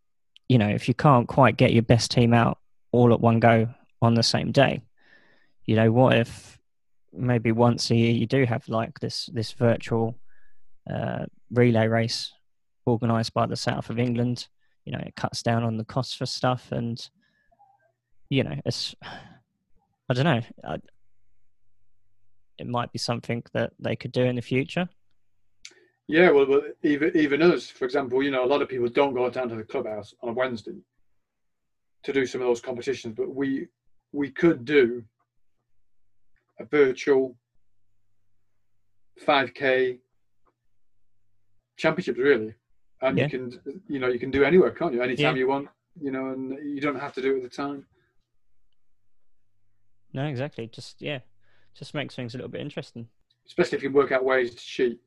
you 0.50 0.58
know, 0.58 0.70
if 0.70 0.88
you 0.88 0.94
can't 0.94 1.28
quite 1.28 1.58
get 1.58 1.74
your 1.74 1.84
best 1.84 2.12
team 2.12 2.34
out 2.34 2.58
all 2.92 3.14
at 3.14 3.22
one 3.22 3.40
go 3.40 3.68
on 4.02 4.14
the 4.14 4.24
same 4.24 4.52
day, 4.52 4.82
you 5.66 5.76
know, 5.76 5.92
what 5.92 6.18
if 6.18 6.58
maybe 7.14 7.52
once 7.52 7.92
a 7.92 7.96
year 7.96 8.12
you 8.12 8.26
do 8.26 8.46
have 8.46 8.68
like 8.68 9.00
this 9.00 9.30
this 9.34 9.52
virtual 9.52 10.18
uh, 10.92 11.26
relay 11.52 11.88
race 11.88 12.34
organised 12.88 13.34
by 13.34 13.46
the 13.46 13.56
south 13.56 13.90
of 13.90 14.00
England. 14.00 14.48
You 14.86 14.94
know, 14.94 15.00
it 15.00 15.16
cuts 15.16 15.44
down 15.44 15.64
on 15.64 15.78
the 15.78 15.86
cost 15.86 16.18
for 16.18 16.26
stuff, 16.26 16.72
and 16.72 17.00
you 18.30 18.44
know, 18.44 18.56
it's 18.66 18.96
I 20.10 20.14
don't 20.14 20.26
know. 20.26 20.42
I, 20.64 20.78
it 22.58 22.68
might 22.68 22.92
be 22.92 23.00
something 23.00 23.44
that 23.54 23.72
they 23.80 23.96
could 23.96 24.12
do 24.12 24.24
in 24.24 24.36
the 24.36 24.42
future. 24.42 24.88
Yeah, 26.08 26.32
well, 26.32 26.46
well, 26.48 26.62
even 26.84 27.16
even 27.16 27.42
us, 27.42 27.70
for 27.70 27.86
example, 27.86 28.22
you 28.22 28.32
know, 28.32 28.44
a 28.44 28.48
lot 28.48 28.62
of 28.62 28.68
people 28.68 28.90
don't 28.90 29.14
go 29.14 29.30
down 29.30 29.50
to 29.50 29.56
the 29.56 29.64
clubhouse 29.64 30.14
on 30.22 30.30
a 30.30 30.34
Wednesday 30.34 30.76
to 32.04 32.14
do 32.14 32.26
some 32.26 32.42
of 32.42 32.48
those 32.48 32.62
competitions, 32.62 33.16
but 33.16 33.34
we 33.34 33.68
we 34.12 34.30
could 34.30 34.66
do 34.66 35.04
a 36.60 36.66
virtual 36.66 37.36
5k 39.26 40.00
championships 41.78 42.20
really. 42.20 42.54
And 43.02 43.18
yeah. 43.18 43.26
you 43.26 43.30
can 43.30 43.82
you 43.88 44.00
know 44.00 44.08
you 44.08 44.20
can 44.20 44.32
do 44.32 44.44
anywhere 44.44 44.72
can't 44.72 44.94
you? 44.94 45.02
Anytime 45.02 45.36
yeah. 45.36 45.40
you 45.40 45.48
want 45.48 45.70
you 46.02 46.12
know 46.12 46.28
and 46.28 46.52
you 46.64 46.82
don't 46.82 47.00
have 47.00 47.14
to 47.14 47.22
do 47.22 47.36
it 47.36 47.38
at 47.38 47.44
the 47.44 47.50
time. 47.50 47.86
No 50.14 50.26
exactly. 50.26 50.68
Just 50.68 51.02
yeah 51.02 51.20
just 51.74 51.94
makes 51.94 52.16
things 52.16 52.34
a 52.34 52.38
little 52.38 52.52
bit 52.52 52.62
interesting. 52.62 53.08
Especially 53.48 53.78
if 53.78 53.84
you 53.84 53.92
work 53.92 54.12
out 54.12 54.24
ways 54.24 54.52
to 54.52 54.62
cheat 54.62 55.00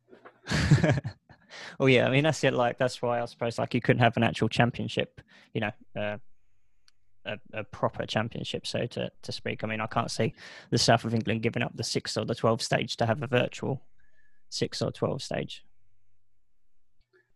well 1.79 1.89
yeah 1.89 2.07
i 2.07 2.11
mean 2.11 2.25
that's 2.25 2.45
it 2.45 2.55
like 2.55 2.79
that's 2.79 3.03
why 3.03 3.21
i 3.21 3.25
suppose 3.25 3.59
like 3.59 3.75
you 3.75 3.81
couldn't 3.81 4.03
have 4.03 4.17
an 4.17 4.23
actual 4.23 4.49
championship 4.49 5.21
you 5.55 5.61
know 5.61 5.71
uh, 5.99 6.17
a, 7.27 7.39
a, 7.53 7.65
proper 7.65 8.07
championship, 8.07 8.67
so 8.67 8.87
to, 8.87 9.11
to 9.23 9.33
speak. 9.33 9.65
I 9.65 9.67
mean, 9.67 9.81
I 9.81 9.87
can't 9.87 10.11
see 10.11 10.35
the 10.71 10.79
south 10.79 11.05
of 11.05 11.15
England 11.15 11.43
giving 11.43 11.63
up 11.63 11.77
the 11.77 11.85
six 11.85 12.17
or 12.17 12.25
the 12.25 12.35
12 12.35 12.63
stage 12.63 12.97
to 12.99 13.07
have 13.07 13.23
a 13.23 13.27
virtual 13.27 13.83
six 14.49 14.81
or 14.81 14.93
12 14.93 15.23
stage. 15.23 15.65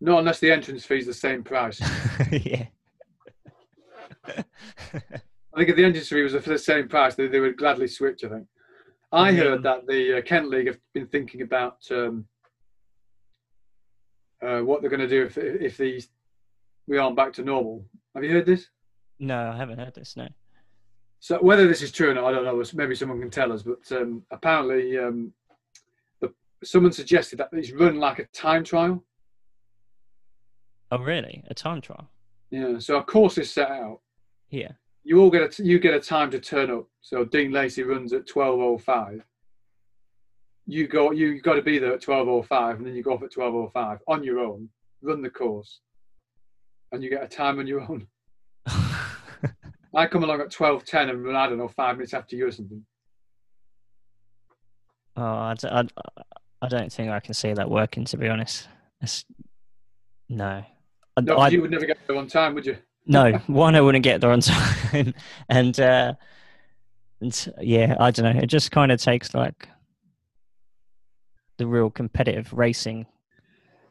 No, 0.00 0.18
unless 0.18 0.38
the 0.38 0.50
entrance 0.50 0.84
fee 0.84 0.98
is 0.98 1.06
the 1.06 1.14
same 1.14 1.42
price. 1.42 1.80
yeah. 2.30 2.66
I 4.26 5.56
think 5.56 5.70
if 5.70 5.76
the 5.76 5.84
entrance 5.84 6.08
fee 6.08 6.22
was 6.22 6.32
for 6.32 6.40
the 6.40 6.58
same 6.58 6.88
price, 6.88 7.16
they, 7.16 7.26
they 7.26 7.40
would 7.40 7.56
gladly 7.56 7.88
switch, 7.88 8.24
I 8.24 8.28
think. 8.28 8.46
I 9.12 9.32
heard 9.32 9.64
that 9.64 9.88
the 9.88 10.18
uh, 10.18 10.22
Kent 10.22 10.48
League 10.50 10.68
have 10.68 10.78
been 10.94 11.08
thinking 11.08 11.42
about 11.42 11.78
um, 11.90 12.26
uh, 14.42 14.60
what 14.60 14.80
they're 14.80 14.90
going 14.90 15.00
to 15.00 15.08
do 15.08 15.24
if, 15.24 15.38
if 15.38 15.76
these 15.76 16.08
we 16.86 16.98
aren't 16.98 17.16
back 17.16 17.32
to 17.34 17.42
normal. 17.42 17.84
Have 18.14 18.24
you 18.24 18.32
heard 18.32 18.46
this? 18.46 18.68
No, 19.18 19.50
I 19.52 19.56
haven't 19.56 19.78
heard 19.78 19.94
this. 19.94 20.16
No. 20.16 20.28
So 21.20 21.38
whether 21.38 21.68
this 21.68 21.82
is 21.82 21.92
true 21.92 22.10
or 22.10 22.14
not, 22.14 22.24
I 22.24 22.32
don't 22.32 22.44
know. 22.44 22.64
Maybe 22.74 22.94
someone 22.94 23.20
can 23.20 23.30
tell 23.30 23.52
us. 23.52 23.62
But 23.62 23.92
um, 23.92 24.22
apparently, 24.30 24.98
um, 24.98 25.32
the, 26.20 26.32
someone 26.64 26.92
suggested 26.92 27.38
that 27.38 27.50
it's 27.52 27.72
run 27.72 27.96
like 27.96 28.18
a 28.18 28.24
time 28.26 28.64
trial. 28.64 29.04
Oh, 30.90 30.98
really? 30.98 31.44
A 31.48 31.54
time 31.54 31.80
trial? 31.80 32.10
Yeah. 32.50 32.78
So 32.78 32.96
a 32.96 33.04
course 33.04 33.38
is 33.38 33.52
set 33.52 33.70
out. 33.70 34.00
Yeah. 34.48 34.72
You 35.04 35.20
all 35.20 35.30
get 35.30 35.58
a 35.58 35.62
you 35.62 35.78
get 35.78 35.94
a 35.94 36.00
time 36.00 36.30
to 36.32 36.40
turn 36.40 36.70
up. 36.70 36.86
So 37.00 37.24
Dean 37.24 37.52
Lacey 37.52 37.82
runs 37.82 38.12
at 38.12 38.26
twelve 38.26 38.58
oh 38.58 38.78
five. 38.78 39.24
You 40.70 40.86
go. 40.86 41.10
You 41.10 41.40
got 41.40 41.54
to 41.54 41.62
be 41.62 41.78
there 41.78 41.94
at 41.94 42.00
twelve 42.00 42.28
oh 42.28 42.42
five, 42.42 42.76
and 42.76 42.86
then 42.86 42.94
you 42.94 43.02
go 43.02 43.14
off 43.14 43.22
at 43.24 43.32
twelve 43.32 43.54
oh 43.54 43.68
five 43.74 43.98
on 44.06 44.22
your 44.22 44.38
own. 44.38 44.68
Run 45.02 45.20
the 45.20 45.28
course, 45.28 45.80
and 46.92 47.02
you 47.02 47.10
get 47.10 47.24
a 47.24 47.28
time 47.28 47.58
on 47.58 47.66
your 47.66 47.80
own. 47.80 48.06
I 48.66 50.06
come 50.06 50.22
along 50.22 50.42
at 50.42 50.52
twelve 50.52 50.84
ten 50.84 51.08
and 51.08 51.24
run. 51.24 51.34
I 51.34 51.48
don't 51.48 51.58
know 51.58 51.66
five 51.66 51.96
minutes 51.96 52.14
after 52.14 52.36
you 52.36 52.46
or 52.46 52.52
something. 52.52 52.84
Oh, 55.16 55.24
I, 55.24 55.54
I, 55.64 55.84
I 56.62 56.68
don't 56.68 56.92
think 56.92 57.10
I 57.10 57.18
can 57.18 57.34
see 57.34 57.52
that 57.52 57.68
working. 57.68 58.04
To 58.04 58.16
be 58.16 58.28
honest, 58.28 58.68
it's, 59.00 59.24
no. 60.28 60.62
No, 61.20 61.36
I, 61.36 61.48
you 61.48 61.62
would 61.62 61.72
never 61.72 61.84
get 61.84 61.98
there 62.06 62.16
on 62.16 62.28
time, 62.28 62.54
would 62.54 62.64
you? 62.64 62.78
no, 63.06 63.32
one, 63.48 63.74
I 63.74 63.80
wouldn't 63.80 64.04
get 64.04 64.20
there 64.20 64.30
on 64.30 64.40
time, 64.40 65.14
and, 65.48 65.80
uh, 65.80 66.14
and 67.20 67.52
yeah, 67.60 67.96
I 67.98 68.12
don't 68.12 68.32
know. 68.32 68.40
It 68.40 68.46
just 68.46 68.70
kind 68.70 68.92
of 68.92 69.02
takes 69.02 69.34
like 69.34 69.68
the 71.60 71.66
real 71.66 71.90
competitive 71.90 72.52
racing. 72.52 73.06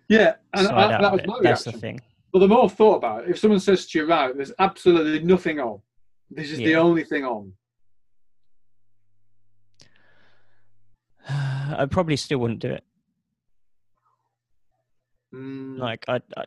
Yeah, 0.09 0.35
and 0.55 0.67
I, 0.67 0.99
that 1.01 1.11
was 1.11 1.21
my 1.25 1.39
That's 1.41 1.63
the 1.63 1.71
thing. 1.71 2.01
But 2.33 2.39
the 2.39 2.47
more 2.47 2.65
I 2.65 2.67
thought 2.67 2.95
about 2.95 3.23
it, 3.23 3.29
if 3.29 3.39
someone 3.39 3.59
says 3.59 3.85
to 3.87 3.99
you, 3.99 4.05
right, 4.05 4.35
there's 4.35 4.51
absolutely 4.57 5.23
nothing 5.23 5.59
on, 5.59 5.81
this 6.31 6.51
is 6.51 6.59
yeah. 6.59 6.67
the 6.67 6.75
only 6.75 7.03
thing 7.03 7.25
on. 7.25 7.53
I 11.29 11.85
probably 11.89 12.15
still 12.15 12.39
wouldn't 12.39 12.59
do 12.59 12.71
it. 12.71 12.83
Mm. 15.33 15.77
Like 15.77 16.05
I, 16.07 16.21
I, 16.35 16.43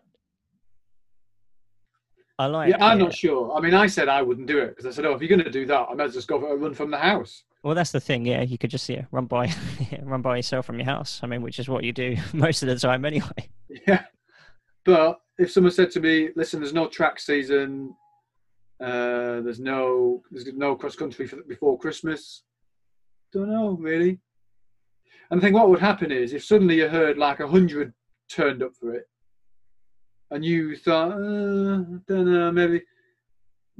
I 2.40 2.46
like. 2.46 2.70
Yeah, 2.70 2.84
I'm 2.84 2.98
not 2.98 3.14
sure. 3.14 3.54
I 3.56 3.60
mean, 3.60 3.74
I 3.74 3.86
said 3.86 4.08
I 4.08 4.22
wouldn't 4.22 4.48
do 4.48 4.58
it 4.58 4.70
because 4.70 4.86
I 4.86 4.90
said, 4.90 5.04
"Oh, 5.06 5.12
if 5.12 5.20
you're 5.20 5.28
going 5.28 5.44
to 5.44 5.50
do 5.50 5.66
that, 5.66 5.86
I 5.88 5.94
might 5.94 6.12
just 6.12 6.26
go 6.26 6.40
for 6.40 6.52
a 6.52 6.56
run 6.56 6.74
from 6.74 6.90
the 6.90 6.98
house." 6.98 7.44
Well, 7.62 7.74
that's 7.74 7.92
the 7.92 8.00
thing. 8.00 8.26
Yeah, 8.26 8.42
you 8.42 8.58
could 8.58 8.70
just 8.70 8.88
yeah 8.88 9.04
run 9.10 9.26
by, 9.26 9.52
run 10.02 10.22
by 10.22 10.36
yourself 10.36 10.66
from 10.66 10.78
your 10.78 10.86
house. 10.86 11.20
I 11.22 11.26
mean, 11.26 11.42
which 11.42 11.58
is 11.58 11.68
what 11.68 11.84
you 11.84 11.92
do 11.92 12.16
most 12.32 12.62
of 12.62 12.68
the 12.68 12.76
time 12.76 13.04
anyway. 13.04 13.48
Yeah, 13.86 14.04
but 14.84 15.20
if 15.38 15.52
someone 15.52 15.72
said 15.72 15.90
to 15.92 16.00
me, 16.00 16.30
"Listen, 16.34 16.60
there's 16.60 16.74
no 16.74 16.88
track 16.88 17.20
season, 17.20 17.94
uh, 18.80 19.40
there's 19.40 19.60
no 19.60 20.22
there's 20.30 20.46
no 20.54 20.74
cross 20.74 20.96
country 20.96 21.30
before 21.48 21.78
Christmas," 21.78 22.42
don't 23.32 23.50
know 23.50 23.70
really. 23.70 24.18
And 25.30 25.40
I 25.40 25.42
think 25.42 25.54
what 25.54 25.70
would 25.70 25.80
happen 25.80 26.10
is 26.12 26.34
if 26.34 26.44
suddenly 26.44 26.76
you 26.76 26.88
heard 26.88 27.16
like 27.16 27.40
a 27.40 27.48
hundred 27.48 27.94
turned 28.28 28.62
up 28.62 28.72
for 28.78 28.94
it, 28.94 29.06
and 30.30 30.44
you 30.44 30.76
thought, 30.76 31.12
uh, 31.12 31.84
don't 32.08 32.26
know, 32.26 32.50
maybe, 32.50 32.82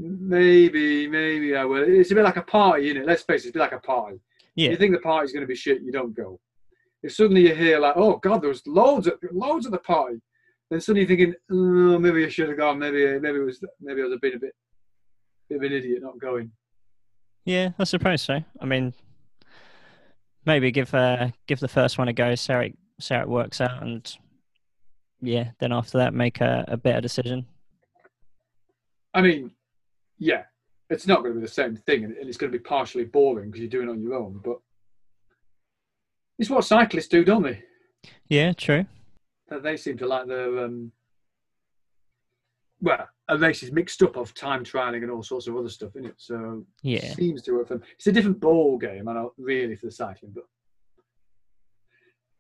maybe, 0.03 1.07
maybe 1.09 1.57
I 1.57 1.65
will. 1.65 1.85
It's 1.85 2.11
a 2.11 2.15
bit 2.15 2.25
like 2.25 2.37
a 2.37 2.43
party, 2.43 2.91
isn't 2.91 3.03
it? 3.03 3.07
Let's 3.07 3.23
face 3.23 3.45
it, 3.45 3.49
it's 3.49 3.57
a 3.57 3.59
bit 3.59 3.61
like 3.61 3.73
a 3.73 3.79
party. 3.79 4.19
Yeah. 4.55 4.71
You 4.71 4.77
think 4.77 4.93
the 4.93 5.01
party's 5.01 5.33
going 5.33 5.43
to 5.43 5.47
be 5.47 5.55
shit, 5.55 5.83
you 5.83 5.93
don't 5.93 6.15
go. 6.15 6.41
If 7.03 7.15
suddenly 7.15 7.49
you 7.49 7.55
hear 7.55 7.79
like, 7.79 7.97
oh 7.97 8.17
god, 8.17 8.43
there 8.43 8.49
was 8.49 8.67
loads 8.67 9.07
of 9.07 9.15
loads 9.33 9.67
at 9.67 9.73
the 9.73 9.79
party, 9.79 10.21
then 10.71 10.81
suddenly 10.81 11.01
you're 11.01 11.09
thinking, 11.09 11.35
oh, 11.51 11.99
maybe 11.99 12.25
I 12.25 12.29
should 12.29 12.49
have 12.49 12.59
gone. 12.59 12.79
Maybe, 12.79 13.19
maybe 13.19 13.39
it 13.39 13.45
was, 13.45 13.63
maybe 13.81 14.03
I 14.03 14.05
was 14.05 14.15
a 14.15 14.19
bit, 14.19 14.35
a 14.35 14.39
bit, 14.39 14.55
bit 15.49 15.57
of 15.57 15.63
an 15.63 15.73
idiot 15.73 16.03
not 16.03 16.19
going. 16.19 16.53
Yeah, 17.45 17.71
I 17.79 17.85
suppose 17.85 18.23
so. 18.23 18.41
I 18.61 18.65
mean, 18.65 18.95
maybe 20.47 20.71
give 20.71 20.95
uh, 20.95 21.29
give 21.47 21.61
the 21.61 21.69
first 21.69 21.99
one 21.99 22.09
a 22.09 22.13
go, 22.13 22.35
see 22.35 22.53
how 22.53 22.61
it, 22.61 22.79
see 23.01 23.15
how 23.15 23.23
it 23.23 23.29
works 23.29 23.61
out, 23.61 23.83
and 23.83 24.17
yeah, 25.21 25.51
then 25.59 25.73
after 25.73 25.99
that, 25.99 26.15
make 26.15 26.41
a, 26.41 26.65
a 26.69 26.77
better 26.77 27.01
decision. 27.01 27.47
I 29.15 29.23
mean, 29.23 29.51
yeah, 30.23 30.45
it's 30.89 31.09
not 31.09 31.23
going 31.23 31.35
to 31.35 31.41
be 31.41 31.47
the 31.47 31.53
same 31.53 31.75
thing, 31.75 32.05
and 32.05 32.17
it's 32.17 32.37
going 32.37 32.53
to 32.53 32.59
be 32.59 32.63
partially 32.63 33.05
boring 33.05 33.51
because 33.51 33.61
you're 33.61 33.71
doing 33.71 33.89
it 33.89 33.93
on 33.93 34.01
your 34.01 34.15
own. 34.15 34.41
But 34.43 34.59
it's 36.39 36.49
what 36.49 36.65
cyclists 36.65 37.09
do, 37.09 37.25
don't 37.25 37.43
they? 37.43 37.63
Yeah, 38.29 38.53
true. 38.53 38.87
They 39.51 39.77
seem 39.77 39.99
to 39.99 40.07
like 40.07 40.29
their 40.29 40.65
um, 40.65 40.93
well, 42.81 43.09
a 43.29 43.37
race 43.37 43.63
is 43.63 43.73
mixed 43.73 44.03
up 44.03 44.17
of 44.17 44.33
time 44.33 44.65
trialing 44.65 45.03
and 45.03 45.11
all 45.11 45.23
sorts 45.23 45.47
of 45.47 45.57
other 45.57 45.69
stuff 45.69 45.97
in 45.97 46.07
it. 46.07 46.15
So 46.17 46.65
yeah, 46.83 46.99
it 46.99 47.17
seems 47.17 47.43
to 47.43 47.53
work 47.53 47.69
for 47.69 47.75
them. 47.75 47.83
It's 47.97 48.07
a 48.07 48.13
different 48.13 48.41
ball 48.41 48.79
game, 48.79 49.09
I 49.09 49.15
know, 49.15 49.33
really, 49.37 49.75
for 49.75 49.87
the 49.87 49.93
cycling, 49.93 50.33
but 50.33 50.45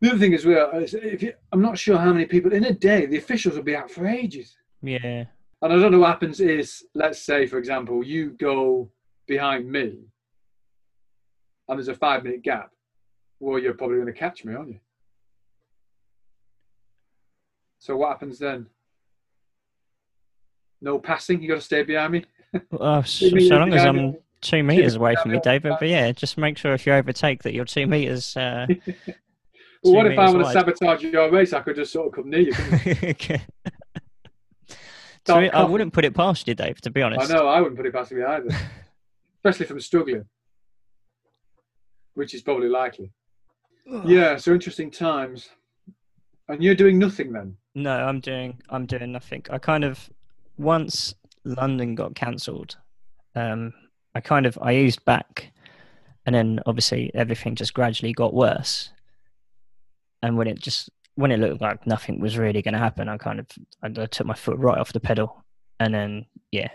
the 0.00 0.10
other 0.10 0.18
thing 0.18 0.34
as 0.34 0.46
well 0.46 0.70
is 0.70 0.94
if 0.94 1.22
you, 1.22 1.32
I'm 1.52 1.62
not 1.62 1.78
sure 1.78 1.98
how 1.98 2.12
many 2.12 2.26
people 2.26 2.52
in 2.52 2.64
a 2.64 2.72
day 2.72 3.06
the 3.06 3.18
officials 3.18 3.56
will 3.56 3.62
be 3.62 3.76
out 3.76 3.90
for 3.90 4.06
ages. 4.06 4.56
Yeah. 4.82 5.24
And 5.62 5.72
I 5.72 5.76
don't 5.76 5.92
know 5.92 6.00
what 6.00 6.08
happens 6.08 6.40
is 6.40 6.84
let's 6.94 7.20
say 7.20 7.46
for 7.46 7.58
example 7.58 8.04
you 8.04 8.30
go 8.30 8.90
behind 9.26 9.70
me 9.70 10.00
and 11.68 11.78
there's 11.78 11.88
a 11.88 11.94
five 11.94 12.24
minute 12.24 12.42
gap. 12.42 12.70
Well, 13.40 13.58
you're 13.58 13.74
probably 13.74 13.96
going 13.96 14.06
to 14.06 14.12
catch 14.12 14.44
me, 14.44 14.54
aren't 14.54 14.68
you? 14.68 14.80
So 17.78 17.96
what 17.96 18.10
happens 18.10 18.38
then? 18.38 18.66
No 20.80 20.98
passing. 20.98 21.42
You 21.42 21.48
got 21.48 21.54
to 21.56 21.60
stay 21.60 21.82
behind 21.82 22.12
me. 22.12 22.24
Uh, 22.78 23.02
so, 23.04 23.28
so 23.28 23.56
long 23.56 23.72
as 23.72 23.84
I'm 23.84 24.16
two 24.40 24.62
meters 24.62 24.94
away 24.94 25.16
from 25.20 25.32
you, 25.32 25.40
David. 25.44 25.74
But 25.80 25.88
yeah, 25.88 26.12
just 26.12 26.38
make 26.38 26.56
sure 26.58 26.72
if 26.74 26.86
you 26.86 26.92
overtake 26.92 27.42
that 27.42 27.54
you're 27.54 27.64
two 27.64 27.86
meters. 27.86 28.36
Uh, 28.36 28.66
Well, 29.84 29.94
what 29.94 30.06
if 30.06 30.16
I 30.16 30.30
want 30.30 30.46
to 30.46 30.52
sabotage 30.52 31.02
your 31.02 31.28
race? 31.28 31.52
I 31.52 31.60
could 31.60 31.74
just 31.74 31.92
sort 31.92 32.06
of 32.06 32.12
come 32.12 32.30
near 32.30 32.42
you. 32.42 32.52
So 35.26 35.36
I 35.36 35.64
wouldn't 35.64 35.92
put 35.92 36.04
it 36.04 36.14
past 36.14 36.46
you, 36.48 36.54
Dave. 36.54 36.80
To 36.82 36.90
be 36.90 37.02
honest, 37.02 37.30
I 37.30 37.34
know 37.34 37.46
I 37.46 37.60
wouldn't 37.60 37.76
put 37.76 37.86
it 37.86 37.92
past 37.92 38.12
me 38.12 38.22
either, 38.22 38.48
especially 39.36 39.64
if 39.66 39.70
I'm 39.70 39.80
struggling, 39.80 40.24
which 42.14 42.34
is 42.34 42.42
probably 42.42 42.68
likely. 42.68 43.10
yeah, 44.04 44.36
so 44.36 44.52
interesting 44.52 44.90
times. 44.90 45.48
And 46.48 46.62
you're 46.62 46.74
doing 46.74 46.98
nothing 46.98 47.32
then? 47.32 47.56
No, 47.74 47.92
I'm 47.92 48.20
doing. 48.20 48.60
I'm 48.68 48.86
doing 48.86 49.12
nothing. 49.12 49.44
I 49.50 49.58
kind 49.58 49.84
of 49.84 50.10
once 50.58 51.14
London 51.44 51.94
got 51.94 52.14
cancelled. 52.14 52.76
Um, 53.34 53.72
I 54.14 54.20
kind 54.20 54.44
of 54.44 54.58
I 54.60 54.74
eased 54.74 55.04
back, 55.04 55.52
and 56.26 56.34
then 56.34 56.60
obviously 56.66 57.10
everything 57.14 57.54
just 57.54 57.72
gradually 57.74 58.12
got 58.12 58.34
worse 58.34 58.90
and 60.22 60.36
when 60.36 60.46
it 60.46 60.58
just 60.60 60.88
when 61.22 61.30
it 61.30 61.38
looked 61.38 61.62
like 61.62 61.86
nothing 61.86 62.18
was 62.18 62.36
really 62.36 62.62
going 62.62 62.74
to 62.74 62.80
happen, 62.80 63.08
I 63.08 63.16
kind 63.16 63.38
of 63.38 63.46
I, 63.80 63.86
I 64.02 64.06
took 64.06 64.26
my 64.26 64.34
foot 64.34 64.58
right 64.58 64.76
off 64.76 64.92
the 64.92 64.98
pedal, 64.98 65.44
and 65.78 65.94
then 65.94 66.26
yeah, 66.50 66.68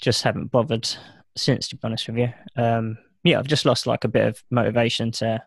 just 0.00 0.22
haven't 0.22 0.50
bothered 0.50 0.88
since. 1.36 1.68
To 1.68 1.76
be 1.76 1.80
honest 1.84 2.08
with 2.08 2.16
you, 2.16 2.32
um, 2.56 2.96
yeah, 3.24 3.38
I've 3.38 3.46
just 3.46 3.66
lost 3.66 3.86
like 3.86 4.04
a 4.04 4.08
bit 4.08 4.26
of 4.26 4.42
motivation 4.50 5.10
to 5.12 5.42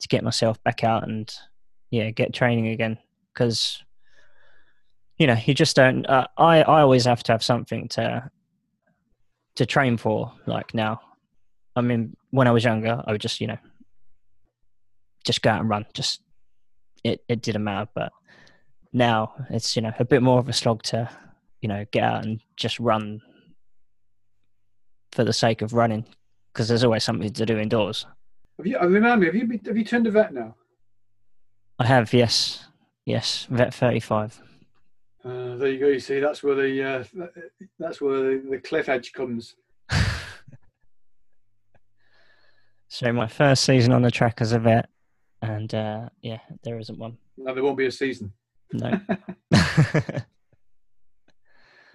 to 0.00 0.08
get 0.08 0.22
myself 0.22 0.62
back 0.64 0.84
out 0.84 1.08
and 1.08 1.34
yeah, 1.90 2.10
get 2.10 2.34
training 2.34 2.68
again 2.68 2.98
because 3.32 3.82
you 5.16 5.26
know 5.26 5.36
you 5.46 5.54
just 5.54 5.76
don't. 5.76 6.04
Uh, 6.04 6.26
I 6.36 6.58
I 6.60 6.82
always 6.82 7.06
have 7.06 7.22
to 7.22 7.32
have 7.32 7.42
something 7.42 7.88
to 7.88 8.30
to 9.54 9.64
train 9.64 9.96
for. 9.96 10.30
Like 10.44 10.74
now, 10.74 11.00
I 11.74 11.80
mean, 11.80 12.14
when 12.32 12.48
I 12.48 12.52
was 12.52 12.64
younger, 12.64 13.02
I 13.06 13.12
would 13.12 13.22
just 13.22 13.40
you 13.40 13.46
know 13.46 13.58
just 15.24 15.40
go 15.40 15.48
out 15.48 15.60
and 15.60 15.70
run, 15.70 15.86
just 15.94 16.20
it, 17.04 17.22
it 17.28 17.42
didn't 17.42 17.64
matter. 17.64 17.88
But 17.94 18.12
now 18.92 19.34
it's, 19.50 19.76
you 19.76 19.82
know, 19.82 19.92
a 19.98 20.04
bit 20.04 20.22
more 20.22 20.38
of 20.38 20.48
a 20.48 20.52
slog 20.52 20.82
to, 20.84 21.08
you 21.60 21.68
know, 21.68 21.84
get 21.90 22.02
out 22.02 22.24
and 22.24 22.40
just 22.56 22.80
run 22.80 23.20
for 25.12 25.24
the 25.24 25.32
sake 25.32 25.62
of 25.62 25.74
running 25.74 26.04
because 26.52 26.68
there's 26.68 26.84
always 26.84 27.04
something 27.04 27.32
to 27.32 27.46
do 27.46 27.58
indoors. 27.58 28.06
Have 28.58 28.66
you, 28.66 28.78
uh, 28.78 28.86
remind 28.86 29.20
me, 29.20 29.26
have 29.26 29.34
you, 29.34 29.46
been, 29.46 29.60
have 29.66 29.76
you 29.76 29.84
turned 29.84 30.06
a 30.06 30.10
vet 30.10 30.34
now? 30.34 30.54
I 31.78 31.86
have, 31.86 32.12
yes. 32.12 32.66
Yes, 33.06 33.46
vet 33.50 33.74
35. 33.74 34.40
Uh, 35.24 35.56
there 35.56 35.68
you 35.68 35.78
go. 35.78 35.88
You 35.88 36.00
see, 36.00 36.20
that's 36.20 36.42
where 36.42 36.54
the 36.54 36.82
uh, 36.82 37.04
that's 37.78 38.00
where 38.00 38.20
the, 38.20 38.42
the 38.50 38.58
cliff 38.58 38.88
edge 38.88 39.12
comes. 39.12 39.54
so 42.88 43.12
my 43.12 43.26
first 43.26 43.64
season 43.64 43.92
on 43.92 44.00
the 44.02 44.10
track 44.10 44.40
as 44.40 44.52
a 44.52 44.58
vet, 44.58 44.88
and 45.42 45.74
uh, 45.74 46.08
yeah, 46.22 46.40
there 46.62 46.78
isn't 46.78 46.98
one. 46.98 47.16
No, 47.36 47.54
there 47.54 47.62
won't 47.62 47.78
be 47.78 47.86
a 47.86 47.92
season. 47.92 48.32
No. 48.72 49.00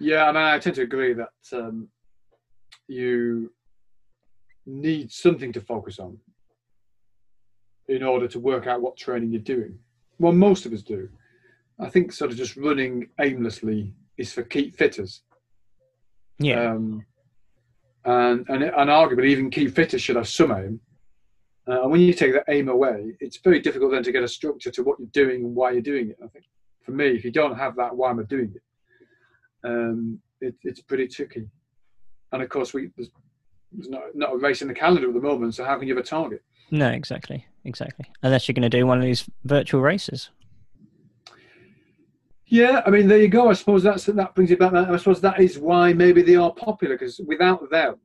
yeah, 0.00 0.24
I 0.24 0.32
mean, 0.32 0.42
I 0.42 0.58
tend 0.58 0.76
to 0.76 0.82
agree 0.82 1.14
that 1.14 1.30
um, 1.52 1.88
you 2.88 3.52
need 4.66 5.10
something 5.12 5.52
to 5.52 5.60
focus 5.60 5.98
on 5.98 6.18
in 7.88 8.02
order 8.02 8.26
to 8.28 8.40
work 8.40 8.66
out 8.66 8.82
what 8.82 8.96
training 8.96 9.30
you're 9.30 9.40
doing. 9.40 9.78
Well, 10.18 10.32
most 10.32 10.66
of 10.66 10.72
us 10.72 10.82
do. 10.82 11.08
I 11.78 11.88
think 11.88 12.12
sort 12.12 12.30
of 12.30 12.36
just 12.36 12.56
running 12.56 13.08
aimlessly 13.20 13.94
is 14.16 14.32
for 14.32 14.42
keep 14.42 14.76
fitters. 14.76 15.22
Yeah. 16.38 16.72
Um, 16.72 17.04
and 18.04 18.46
and, 18.48 18.62
and 18.62 18.90
arguably 18.90 19.26
even 19.26 19.50
keep 19.50 19.74
fitters 19.74 20.02
should 20.02 20.16
have 20.16 20.28
some 20.28 20.52
aim. 20.52 20.80
Uh, 21.68 21.82
and 21.82 21.90
when 21.90 22.00
you 22.00 22.12
take 22.12 22.32
that 22.32 22.44
aim 22.48 22.68
away, 22.68 23.16
it's 23.20 23.38
very 23.38 23.60
difficult 23.60 23.90
then 23.90 24.02
to 24.02 24.12
get 24.12 24.22
a 24.22 24.28
structure 24.28 24.70
to 24.70 24.82
what 24.84 24.98
you're 25.00 25.08
doing 25.08 25.44
and 25.44 25.54
why 25.54 25.72
you're 25.72 25.82
doing 25.82 26.10
it. 26.10 26.18
I 26.22 26.28
think 26.28 26.44
for 26.82 26.92
me, 26.92 27.08
if 27.08 27.24
you 27.24 27.32
don't 27.32 27.58
have 27.58 27.74
that, 27.76 27.96
why 27.96 28.10
am 28.10 28.20
I 28.20 28.22
doing 28.22 28.54
it? 28.54 28.62
Um, 29.64 30.20
it 30.40 30.54
it's 30.62 30.80
pretty 30.80 31.08
tricky. 31.08 31.48
And 32.32 32.42
of 32.42 32.48
course, 32.48 32.72
we 32.72 32.90
there's, 32.96 33.10
there's 33.72 33.88
not 33.88 34.02
not 34.14 34.34
a 34.34 34.36
race 34.36 34.62
in 34.62 34.68
the 34.68 34.74
calendar 34.74 35.08
at 35.08 35.14
the 35.14 35.20
moment, 35.20 35.54
so 35.54 35.64
how 35.64 35.76
can 35.78 35.88
you 35.88 35.96
have 35.96 36.04
a 36.04 36.06
target? 36.06 36.42
No, 36.70 36.88
exactly, 36.88 37.44
exactly. 37.64 38.06
Unless 38.22 38.46
you're 38.46 38.54
going 38.54 38.70
to 38.70 38.76
do 38.76 38.86
one 38.86 38.98
of 38.98 39.04
these 39.04 39.28
virtual 39.44 39.80
races. 39.80 40.30
Yeah, 42.48 42.82
I 42.86 42.90
mean, 42.90 43.08
there 43.08 43.18
you 43.18 43.28
go. 43.28 43.50
I 43.50 43.54
suppose 43.54 43.82
that's 43.82 44.04
that 44.04 44.34
brings 44.36 44.52
it 44.52 44.60
back. 44.60 44.72
I 44.72 44.96
suppose 44.98 45.20
that 45.20 45.40
is 45.40 45.58
why 45.58 45.92
maybe 45.92 46.22
they 46.22 46.36
are 46.36 46.52
popular 46.52 46.96
because 46.96 47.20
without 47.26 47.68
them, 47.70 47.96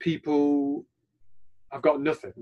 people 0.00 0.84
have 1.76 1.82
got 1.82 2.00
nothing, 2.00 2.32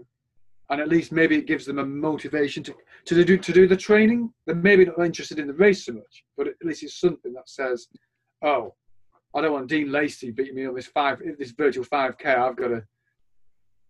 and 0.70 0.80
at 0.80 0.88
least 0.88 1.12
maybe 1.12 1.36
it 1.36 1.46
gives 1.46 1.66
them 1.66 1.78
a 1.78 1.84
motivation 1.84 2.62
to 2.62 2.74
to 3.06 3.24
do 3.24 3.36
to 3.36 3.52
do 3.52 3.66
the 3.66 3.76
training. 3.76 4.32
They're 4.46 4.54
maybe 4.54 4.84
not 4.84 5.04
interested 5.04 5.38
in 5.38 5.46
the 5.46 5.54
race 5.54 5.84
so 5.84 5.92
much, 5.92 6.24
but 6.36 6.48
at 6.48 6.54
least 6.62 6.82
it's 6.82 7.00
something 7.00 7.32
that 7.34 7.48
says, 7.48 7.88
"Oh, 8.42 8.74
I 9.34 9.42
don't 9.42 9.52
want 9.52 9.68
Dean 9.68 9.92
Lacey 9.92 10.30
beating 10.30 10.54
me 10.54 10.66
on 10.66 10.74
this 10.74 10.86
five 10.86 11.20
this 11.38 11.50
virtual 11.50 11.84
five 11.84 12.16
k. 12.18 12.32
I've 12.32 12.56
got 12.56 12.68
to 12.68 12.84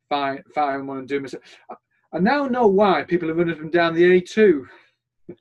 find 0.08 0.42
find 0.54 0.88
one 0.88 0.98
and 0.98 1.08
do 1.08 1.20
myself." 1.20 1.42
I 2.12 2.18
now 2.18 2.46
know 2.46 2.66
why 2.66 3.02
people 3.02 3.30
are 3.30 3.34
running 3.34 3.58
them 3.58 3.70
down 3.70 3.94
the 3.94 4.04
A 4.04 4.20
two. 4.20 4.66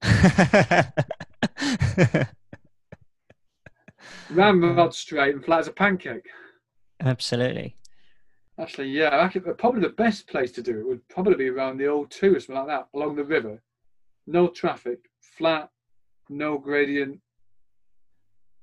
Ramrod 4.30 4.96
straight 4.96 5.36
and 5.36 5.46
flat 5.46 5.60
as 5.60 5.68
a 5.68 5.72
pancake. 5.72 6.26
Absolutely. 7.00 7.78
Actually, 8.60 8.90
yeah, 8.90 9.10
actually, 9.10 9.42
probably 9.54 9.82
the 9.82 9.90
best 9.90 10.28
place 10.28 10.52
to 10.52 10.62
do 10.62 10.80
it 10.80 10.88
would 10.88 11.08
probably 11.10 11.36
be 11.36 11.50
around 11.50 11.78
the 11.78 11.86
O2 11.86 12.36
or 12.36 12.40
something 12.40 12.56
like 12.56 12.68
that, 12.68 12.88
along 12.94 13.16
the 13.16 13.24
river. 13.24 13.62
No 14.28 14.48
traffic, 14.48 15.10
flat, 15.20 15.70
no 16.30 16.58
gradient. 16.60 17.20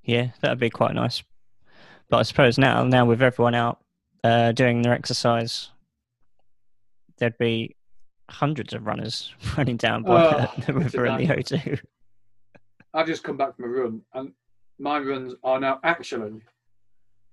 Yeah, 0.05 0.29
that'd 0.41 0.61
be 0.61 0.71
quite 0.71 0.95
nice. 0.95 1.23
But 2.09 2.19
I 2.19 2.23
suppose 2.23 2.57
now, 2.57 2.85
now 2.85 3.05
with 3.05 3.21
everyone 3.21 3.55
out 3.55 3.81
uh, 4.23 4.53
doing 4.53 4.83
their 4.83 4.93
exercise, 4.93 5.71
there'd 7.19 7.39
be 7.39 7.77
hundreds 8.31 8.73
of 8.73 8.87
runners 8.87 9.35
running 9.57 9.77
down 9.77 10.05
by 10.05 10.49
oh, 10.49 10.63
the 10.67 10.73
river 10.73 11.07
in 11.07 11.17
the 11.17 11.35
O2. 11.35 11.81
I've 12.95 13.07
just 13.07 13.25
come 13.25 13.37
back 13.37 13.57
from 13.57 13.65
a 13.65 13.69
run, 13.69 14.03
and 14.15 14.33
my 14.79 14.99
runs 14.99 15.35
are 15.43 15.61
now 15.61 15.81
actually 15.83 16.41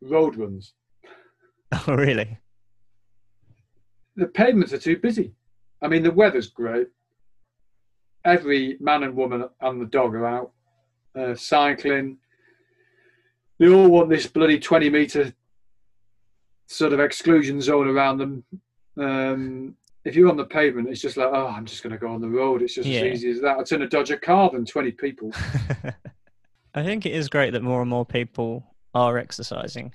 road 0.01 0.35
runs. 0.35 0.73
Oh, 1.85 1.95
really? 1.95 2.39
The 4.17 4.27
pavements 4.27 4.73
are 4.73 4.79
too 4.79 4.97
busy. 4.97 5.31
I 5.81 5.87
mean, 5.87 6.03
the 6.03 6.11
weather's 6.11 6.49
great. 6.49 6.87
Every 8.25 8.77
man 8.79 9.03
and 9.03 9.15
woman 9.15 9.45
and 9.61 9.81
the 9.81 9.85
dog 9.85 10.15
are 10.15 10.25
out 10.25 10.51
uh, 11.17 11.35
cycling. 11.35 12.17
They 13.59 13.69
all 13.69 13.87
want 13.87 14.09
this 14.09 14.27
bloody 14.27 14.59
20 14.59 14.89
metre 14.89 15.33
sort 16.67 16.93
of 16.93 16.99
exclusion 16.99 17.61
zone 17.61 17.87
around 17.87 18.17
them. 18.17 18.43
Um, 18.99 19.75
if 20.03 20.15
you're 20.15 20.29
on 20.29 20.37
the 20.37 20.45
pavement, 20.45 20.89
it's 20.89 21.01
just 21.01 21.17
like, 21.17 21.29
oh, 21.31 21.47
I'm 21.47 21.65
just 21.65 21.83
going 21.83 21.91
to 21.91 21.99
go 21.99 22.07
on 22.07 22.21
the 22.21 22.29
road. 22.29 22.61
It's 22.61 22.75
just 22.75 22.87
yeah. 22.87 23.01
as 23.01 23.19
easy 23.19 23.31
as 23.31 23.41
that. 23.41 23.57
I 23.57 23.63
turn 23.63 23.81
a 23.81 23.87
Dodge 23.87 24.11
a 24.11 24.17
car 24.17 24.49
than 24.49 24.65
20 24.65 24.91
people. 24.91 25.31
I 26.73 26.83
think 26.83 27.05
it 27.05 27.13
is 27.13 27.29
great 27.29 27.51
that 27.51 27.63
more 27.63 27.81
and 27.81 27.89
more 27.89 28.05
people 28.05 28.63
are 28.93 29.17
exercising. 29.17 29.93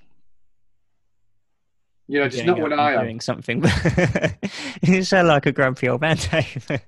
Yeah, 2.12 2.28
just 2.28 2.44
not 2.44 2.60
when 2.60 2.74
I 2.74 2.92
am 2.92 3.04
doing 3.04 3.20
something. 3.20 3.64
you 4.82 5.02
sound 5.02 5.28
like 5.28 5.46
a 5.46 5.52
grumpy 5.52 5.88
old 5.88 6.02
man, 6.02 6.18
Dave. 6.18 6.68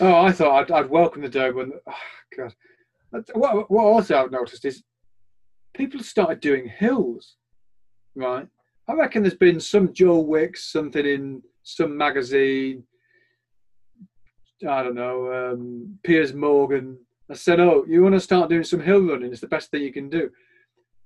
oh, 0.00 0.20
I 0.26 0.30
thought 0.30 0.60
I'd, 0.60 0.70
I'd, 0.70 0.88
welcome 0.88 1.20
the 1.20 1.28
day 1.28 1.50
when. 1.50 1.72
Oh, 1.88 1.92
God, 2.38 2.54
what, 3.32 3.68
what 3.68 3.82
also 3.82 4.16
I've 4.16 4.30
noticed 4.30 4.64
is 4.64 4.84
people 5.74 6.04
started 6.04 6.38
doing 6.38 6.68
hills, 6.68 7.34
right? 8.14 8.46
I 8.86 8.92
reckon 8.92 9.24
there's 9.24 9.34
been 9.34 9.58
some 9.58 9.92
Joe 9.92 10.20
Wicks, 10.20 10.70
something 10.70 11.04
in 11.04 11.42
some 11.64 11.96
magazine. 11.96 12.84
I 14.68 14.84
don't 14.84 14.94
know, 14.94 15.32
um, 15.32 15.98
Piers 16.04 16.32
Morgan. 16.32 16.96
I 17.28 17.34
said, 17.34 17.58
"Oh, 17.58 17.84
you 17.88 18.04
want 18.04 18.14
to 18.14 18.20
start 18.20 18.50
doing 18.50 18.62
some 18.62 18.78
hill 18.78 19.02
running? 19.02 19.32
It's 19.32 19.40
the 19.40 19.48
best 19.48 19.72
thing 19.72 19.82
you 19.82 19.92
can 19.92 20.08
do." 20.08 20.30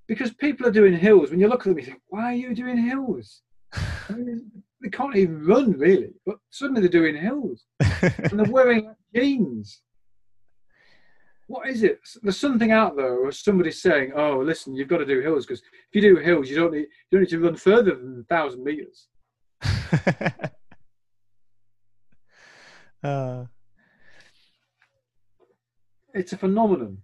Because 0.07 0.33
people 0.35 0.67
are 0.67 0.73
doing 0.73 0.97
hills. 0.97 1.31
When 1.31 1.41
you 1.41 1.49
look 1.49 1.61
at 1.61 1.65
them, 1.67 1.79
you 1.79 1.85
think, 1.85 2.01
"Why 2.09 2.33
are 2.33 2.37
you 2.37 2.55
doing 2.55 2.77
hills?" 2.77 3.43
I 3.73 4.13
mean, 4.13 4.51
they 4.83 4.91
can't 4.91 5.17
even 5.17 5.47
run 5.47 5.73
really, 5.73 6.13
but 6.27 6.37
suddenly 6.51 6.83
they're 6.83 6.91
doing 7.01 7.17
hills, 7.17 7.65
and 7.81 8.39
they're 8.39 8.53
wearing 8.53 8.95
jeans 9.15 9.83
what 11.47 11.69
is 11.69 11.83
it? 11.83 12.01
There's 12.23 12.39
something 12.39 12.71
out 12.73 12.97
there, 12.97 13.19
or 13.19 13.31
somebody 13.33 13.71
saying, 13.71 14.13
"Oh, 14.17 14.39
listen, 14.39 14.75
you've 14.75 14.89
got 14.89 14.99
to 14.99 15.07
do 15.07 15.21
hills 15.21 15.47
because 15.47 15.61
if 15.61 15.95
you 15.95 16.01
do 16.01 16.17
hills, 16.17 16.49
you 16.49 16.57
don't 16.57 16.73
need 16.73 16.81
you 16.81 16.87
don't 17.13 17.21
need 17.21 17.29
to 17.31 17.41
run 17.41 17.57
further 17.57 17.95
than 17.95 18.21
a 18.21 18.25
thousand 18.25 18.65
meters." 18.65 19.09
uh. 23.03 23.45
It's 26.15 26.33
a 26.33 26.39
phenomenon. 26.39 26.99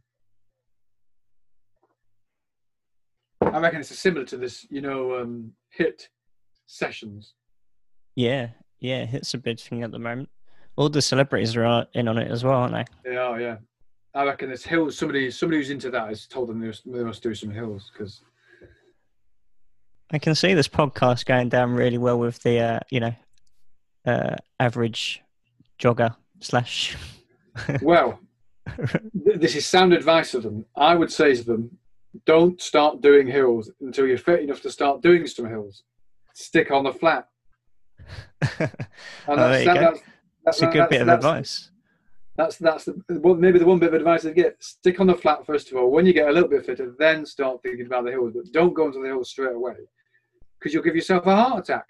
I 3.42 3.58
reckon 3.58 3.80
it's 3.80 3.96
similar 3.98 4.24
to 4.26 4.36
this, 4.36 4.66
you 4.70 4.80
know, 4.80 5.20
um, 5.20 5.52
HIIT 5.78 6.08
sessions. 6.66 7.34
Yeah, 8.14 8.48
yeah, 8.80 9.06
HIIT's 9.06 9.34
a 9.34 9.38
big 9.38 9.58
thing 9.58 9.82
at 9.82 9.90
the 9.90 9.98
moment. 9.98 10.28
All 10.76 10.88
the 10.88 11.02
celebrities 11.02 11.56
are 11.56 11.86
in 11.94 12.08
on 12.08 12.18
it 12.18 12.30
as 12.30 12.44
well, 12.44 12.54
aren't 12.54 12.74
they? 12.74 13.10
They 13.10 13.16
are, 13.16 13.40
yeah. 13.40 13.56
I 14.14 14.24
reckon 14.24 14.48
there's 14.48 14.64
hills. 14.64 14.98
Somebody, 14.98 15.30
somebody 15.30 15.58
who's 15.58 15.70
into 15.70 15.90
that 15.90 16.08
has 16.08 16.26
told 16.26 16.48
them 16.48 16.60
they 16.60 16.66
must, 16.66 16.90
they 16.90 17.04
must 17.04 17.22
do 17.22 17.34
some 17.34 17.50
hills 17.50 17.90
because. 17.92 18.22
I 20.12 20.18
can 20.18 20.34
see 20.34 20.54
this 20.54 20.68
podcast 20.68 21.24
going 21.24 21.48
down 21.48 21.72
really 21.72 21.98
well 21.98 22.18
with 22.18 22.42
the, 22.42 22.58
uh, 22.58 22.80
you 22.90 23.00
know, 23.00 23.14
uh, 24.04 24.36
average 24.58 25.22
jogger 25.78 26.16
slash. 26.40 26.96
well, 27.82 28.18
this 29.14 29.54
is 29.54 29.66
sound 29.66 29.92
advice 29.92 30.32
to 30.32 30.40
them. 30.40 30.64
I 30.76 30.94
would 30.94 31.12
say 31.12 31.34
to 31.34 31.44
them, 31.44 31.78
don't 32.26 32.60
start 32.60 33.00
doing 33.00 33.26
hills 33.26 33.70
until 33.80 34.06
you're 34.06 34.18
fit 34.18 34.40
enough 34.40 34.62
to 34.62 34.70
start 34.70 35.02
doing 35.02 35.26
some 35.26 35.46
hills. 35.46 35.84
Stick 36.34 36.70
on 36.70 36.84
the 36.84 36.92
flat. 36.92 37.28
And 39.26 39.38
oh, 39.38 39.48
that's, 39.48 39.64
that, 39.64 39.80
that's, 39.80 40.00
that's, 40.44 40.62
a 40.62 40.66
good 40.66 40.88
bit 40.88 41.02
of 41.02 41.08
advice. 41.08 41.70
That's 42.36 42.56
that's 42.56 42.86
the, 42.86 43.02
maybe 43.38 43.58
the 43.58 43.66
one 43.66 43.78
bit 43.78 43.90
of 43.90 43.94
advice 43.94 44.24
I'd 44.24 44.34
get: 44.34 44.56
stick 44.62 44.98
on 44.98 45.06
the 45.06 45.14
flat 45.14 45.44
first 45.44 45.70
of 45.70 45.76
all. 45.76 45.90
When 45.90 46.06
you 46.06 46.12
get 46.12 46.28
a 46.28 46.32
little 46.32 46.48
bit 46.48 46.64
fitter, 46.64 46.94
then 46.98 47.26
start 47.26 47.62
thinking 47.62 47.86
about 47.86 48.04
the 48.04 48.12
hills. 48.12 48.32
But 48.34 48.50
don't 48.52 48.72
go 48.72 48.86
into 48.86 49.00
the 49.00 49.08
hills 49.08 49.30
straight 49.30 49.54
away, 49.54 49.74
because 50.58 50.72
you'll 50.72 50.82
give 50.82 50.96
yourself 50.96 51.26
a 51.26 51.36
heart 51.36 51.60
attack. 51.60 51.86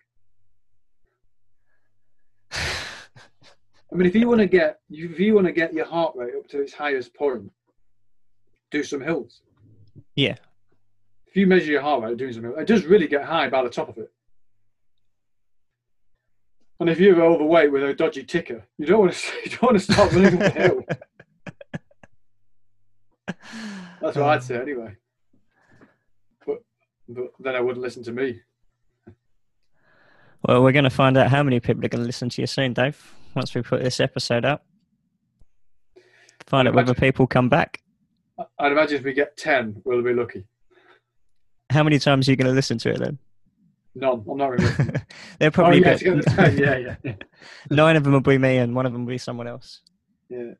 I 2.52 3.94
mean, 3.94 4.06
if 4.06 4.14
you 4.16 4.28
want 4.28 4.40
to 4.40 4.46
get 4.46 4.80
if 4.90 5.20
you 5.20 5.34
want 5.34 5.46
to 5.46 5.52
get 5.52 5.72
your 5.72 5.86
heart 5.86 6.16
rate 6.16 6.34
up 6.36 6.48
to 6.48 6.60
its 6.60 6.74
highest 6.74 7.14
point, 7.14 7.50
do 8.72 8.82
some 8.82 9.00
hills. 9.00 9.42
Yeah. 10.14 10.36
If 11.26 11.36
you 11.36 11.46
measure 11.46 11.70
your 11.70 11.82
heart 11.82 12.02
rate 12.02 12.16
doing 12.16 12.32
something, 12.32 12.52
it 12.58 12.66
does 12.66 12.84
really 12.84 13.06
get 13.06 13.24
high 13.24 13.48
by 13.48 13.62
the 13.62 13.70
top 13.70 13.88
of 13.88 13.98
it. 13.98 14.10
And 16.80 16.88
if 16.88 16.98
you're 16.98 17.22
overweight 17.22 17.70
with 17.70 17.84
a 17.84 17.94
dodgy 17.94 18.24
ticker, 18.24 18.64
you 18.78 18.86
don't 18.86 19.00
want 19.00 19.12
to 19.12 19.32
you 19.44 19.50
don't 19.50 19.62
want 19.62 19.78
to 19.78 19.92
start 19.92 20.12
running 20.12 20.42
up 20.42 20.54
the 20.54 20.60
hill. 20.60 20.84
That's 24.00 24.16
what 24.16 24.28
I'd 24.28 24.42
say 24.42 24.56
anyway. 24.56 24.96
But 26.46 26.64
but 27.08 27.32
then 27.38 27.54
I 27.54 27.60
wouldn't 27.60 27.82
listen 27.82 28.02
to 28.04 28.12
me. 28.12 28.40
Well, 30.42 30.62
we're 30.62 30.72
going 30.72 30.84
to 30.84 30.90
find 30.90 31.18
out 31.18 31.28
how 31.28 31.42
many 31.42 31.60
people 31.60 31.84
are 31.84 31.88
going 31.88 32.02
to 32.02 32.06
listen 32.06 32.30
to 32.30 32.40
you 32.40 32.46
soon, 32.46 32.72
Dave. 32.72 33.14
Once 33.34 33.54
we 33.54 33.60
put 33.60 33.82
this 33.82 34.00
episode 34.00 34.46
up, 34.46 34.64
find 36.46 36.66
out 36.66 36.74
whether 36.74 36.94
people 36.94 37.26
come 37.26 37.50
back. 37.50 37.82
I'd 38.58 38.72
imagine 38.72 38.98
if 38.98 39.04
we 39.04 39.12
get 39.12 39.36
ten, 39.36 39.80
we'll 39.84 40.02
be 40.02 40.14
lucky. 40.14 40.44
How 41.70 41.82
many 41.82 41.98
times 41.98 42.28
are 42.28 42.32
you 42.32 42.36
going 42.36 42.48
to 42.48 42.52
listen 42.52 42.78
to 42.78 42.90
it 42.90 42.98
then? 42.98 43.18
None. 43.94 44.24
I'm 44.28 44.36
not 44.36 44.50
really. 44.50 44.66
They're 45.38 45.50
probably. 45.50 45.84
Oh, 45.84 45.96
yeah, 46.00 46.76
yeah, 46.76 46.96
yeah. 47.04 47.14
Nine 47.70 47.96
of 47.96 48.04
them 48.04 48.12
will 48.12 48.20
be 48.20 48.38
me, 48.38 48.58
and 48.58 48.74
one 48.74 48.86
of 48.86 48.92
them 48.92 49.04
will 49.04 49.10
be 49.10 49.18
someone 49.18 49.46
else. 49.46 49.80
Yeah. 50.28 50.52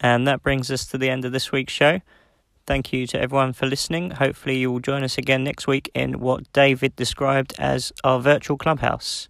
And 0.00 0.28
that 0.28 0.42
brings 0.42 0.70
us 0.70 0.86
to 0.88 0.98
the 0.98 1.08
end 1.08 1.24
of 1.24 1.32
this 1.32 1.50
week's 1.50 1.72
show. 1.72 2.00
Thank 2.66 2.92
you 2.92 3.06
to 3.06 3.20
everyone 3.20 3.52
for 3.52 3.66
listening. 3.66 4.10
Hopefully, 4.12 4.58
you 4.58 4.70
will 4.70 4.80
join 4.80 5.02
us 5.02 5.16
again 5.16 5.44
next 5.44 5.66
week 5.66 5.90
in 5.94 6.20
what 6.20 6.52
David 6.52 6.94
described 6.96 7.54
as 7.58 7.92
our 8.04 8.20
virtual 8.20 8.58
clubhouse. 8.58 9.28